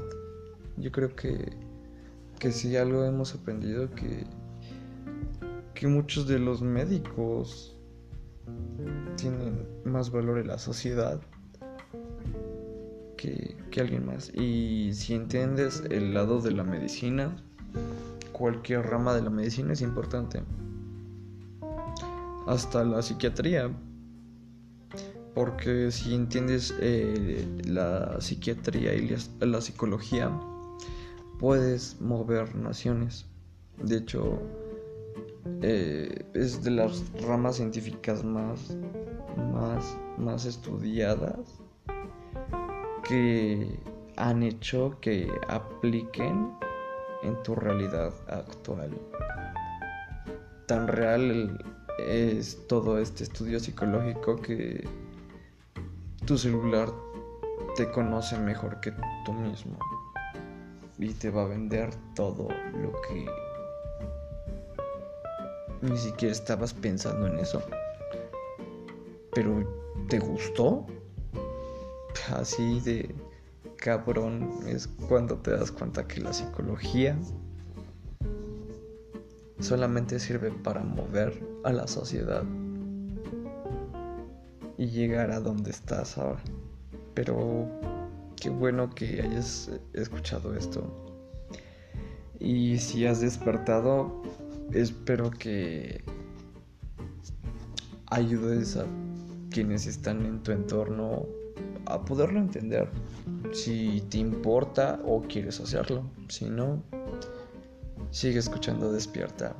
Yo 0.78 0.92
creo 0.92 1.16
que, 1.16 1.54
que 2.40 2.52
si 2.52 2.76
algo 2.76 3.04
hemos 3.04 3.36
aprendido 3.36 3.90
que, 3.92 4.26
que 5.74 5.88
muchos 5.88 6.28
de 6.28 6.40
los 6.40 6.62
médicos 6.62 7.76
tienen 9.16 9.68
más 9.86 10.12
valor 10.12 10.40
en 10.40 10.48
la 10.48 10.58
sociedad 10.58 11.22
que, 13.20 13.82
alguien 13.82 14.06
más. 14.06 14.32
Y 14.34 14.92
si 14.94 15.14
entiendes 15.14 15.84
el 15.90 16.14
lado 16.14 16.42
de 16.42 16.52
la 16.52 16.64
medicina, 16.64 17.36
cualquier 18.32 18.82
rama 18.82 19.14
de 19.14 19.22
la 19.22 19.30
medicina 19.30 19.74
es 19.74 19.82
importante. 19.82 20.42
Hasta 22.48 22.84
la 22.84 23.02
psiquiatría. 23.02 23.72
Porque 25.36 25.92
si 25.92 26.16
entiendes 26.16 26.74
eh, 26.80 27.46
la 27.66 28.20
psiquiatría 28.20 28.94
y 28.96 29.16
la, 29.40 29.62
psicología, 29.62 30.32
puedes 31.40 32.00
mover 32.02 32.56
naciones. 32.56 33.26
De 33.84 33.98
hecho, 33.98 34.40
eh, 35.62 36.26
es 36.34 36.64
de 36.64 36.72
las 36.72 37.04
ramas 37.22 37.58
científicas 37.58 38.24
más, 38.24 38.76
más, 39.54 39.96
más 40.18 40.46
estudiadas 40.46 41.59
que 43.10 43.80
han 44.18 44.44
hecho 44.44 44.96
que 45.02 45.28
apliquen 45.48 46.52
en 47.24 47.42
tu 47.42 47.56
realidad 47.56 48.14
actual. 48.28 48.92
Tan 50.68 50.88
real 50.88 51.58
es 51.98 52.68
todo 52.68 53.00
este 53.00 53.24
estudio 53.24 53.60
psicológico 53.60 54.36
que 54.36 54.88
tu 56.26 56.38
celular 56.38 56.90
te 57.76 57.90
conoce 57.90 58.38
mejor 58.38 58.80
que 58.80 58.94
tú 59.26 59.34
mismo 59.34 59.80
y 61.00 61.12
te 61.14 61.32
va 61.32 61.46
a 61.46 61.48
vender 61.48 61.90
todo 62.14 62.48
lo 62.80 62.92
que 63.08 63.26
ni 65.82 65.98
siquiera 65.98 66.32
estabas 66.32 66.76
pensando 66.76 67.26
en 67.26 67.40
eso. 67.40 67.64
Pero 69.34 69.68
¿te 70.10 70.20
gustó? 70.20 70.86
Así 72.32 72.80
de 72.82 73.16
cabrón 73.78 74.60
es 74.68 74.88
cuando 75.08 75.38
te 75.38 75.52
das 75.52 75.72
cuenta 75.72 76.08
que 76.08 76.22
la 76.22 76.34
psicología 76.34 77.18
solamente 79.60 80.20
sirve 80.20 80.52
para 80.52 80.84
mover 80.84 81.42
a 81.64 81.72
la 81.72 81.88
sociedad 81.88 82.44
y 84.78 84.88
llegar 84.88 85.32
a 85.32 85.40
donde 85.40 85.72
estás 85.72 86.18
ahora. 86.18 86.42
Pero 87.14 87.68
qué 88.40 88.50
bueno 88.50 88.90
que 88.90 89.22
hayas 89.22 89.70
escuchado 89.94 90.56
esto. 90.56 90.84
Y 92.40 92.78
si 92.78 93.06
has 93.06 93.20
despertado, 93.20 94.22
espero 94.72 95.30
que 95.30 96.02
ayudes 98.08 98.78
a 98.78 98.86
quienes 99.50 99.86
están 99.86 100.26
en 100.26 100.42
tu 100.42 100.54
entorno 100.54 101.26
a 101.90 102.06
poderlo 102.06 102.40
entender. 102.40 102.90
Si 103.52 104.02
te 104.10 104.20
importa 104.20 105.00
o 105.06 105.22
quieres 105.22 105.60
hacerlo. 105.60 106.04
Si 106.28 106.46
no, 106.46 106.82
sigue 108.12 108.40
escuchando 108.40 108.92
Despierta. 108.92 109.56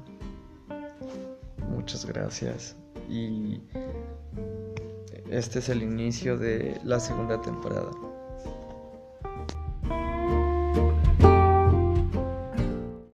Muchas 1.70 2.06
gracias. 2.06 2.76
Y 3.10 3.62
este 5.30 5.60
es 5.60 5.70
el 5.70 5.84
inicio 5.84 6.38
de 6.38 6.80
la 6.84 7.00
segunda 7.00 7.42
temporada. 7.42 7.92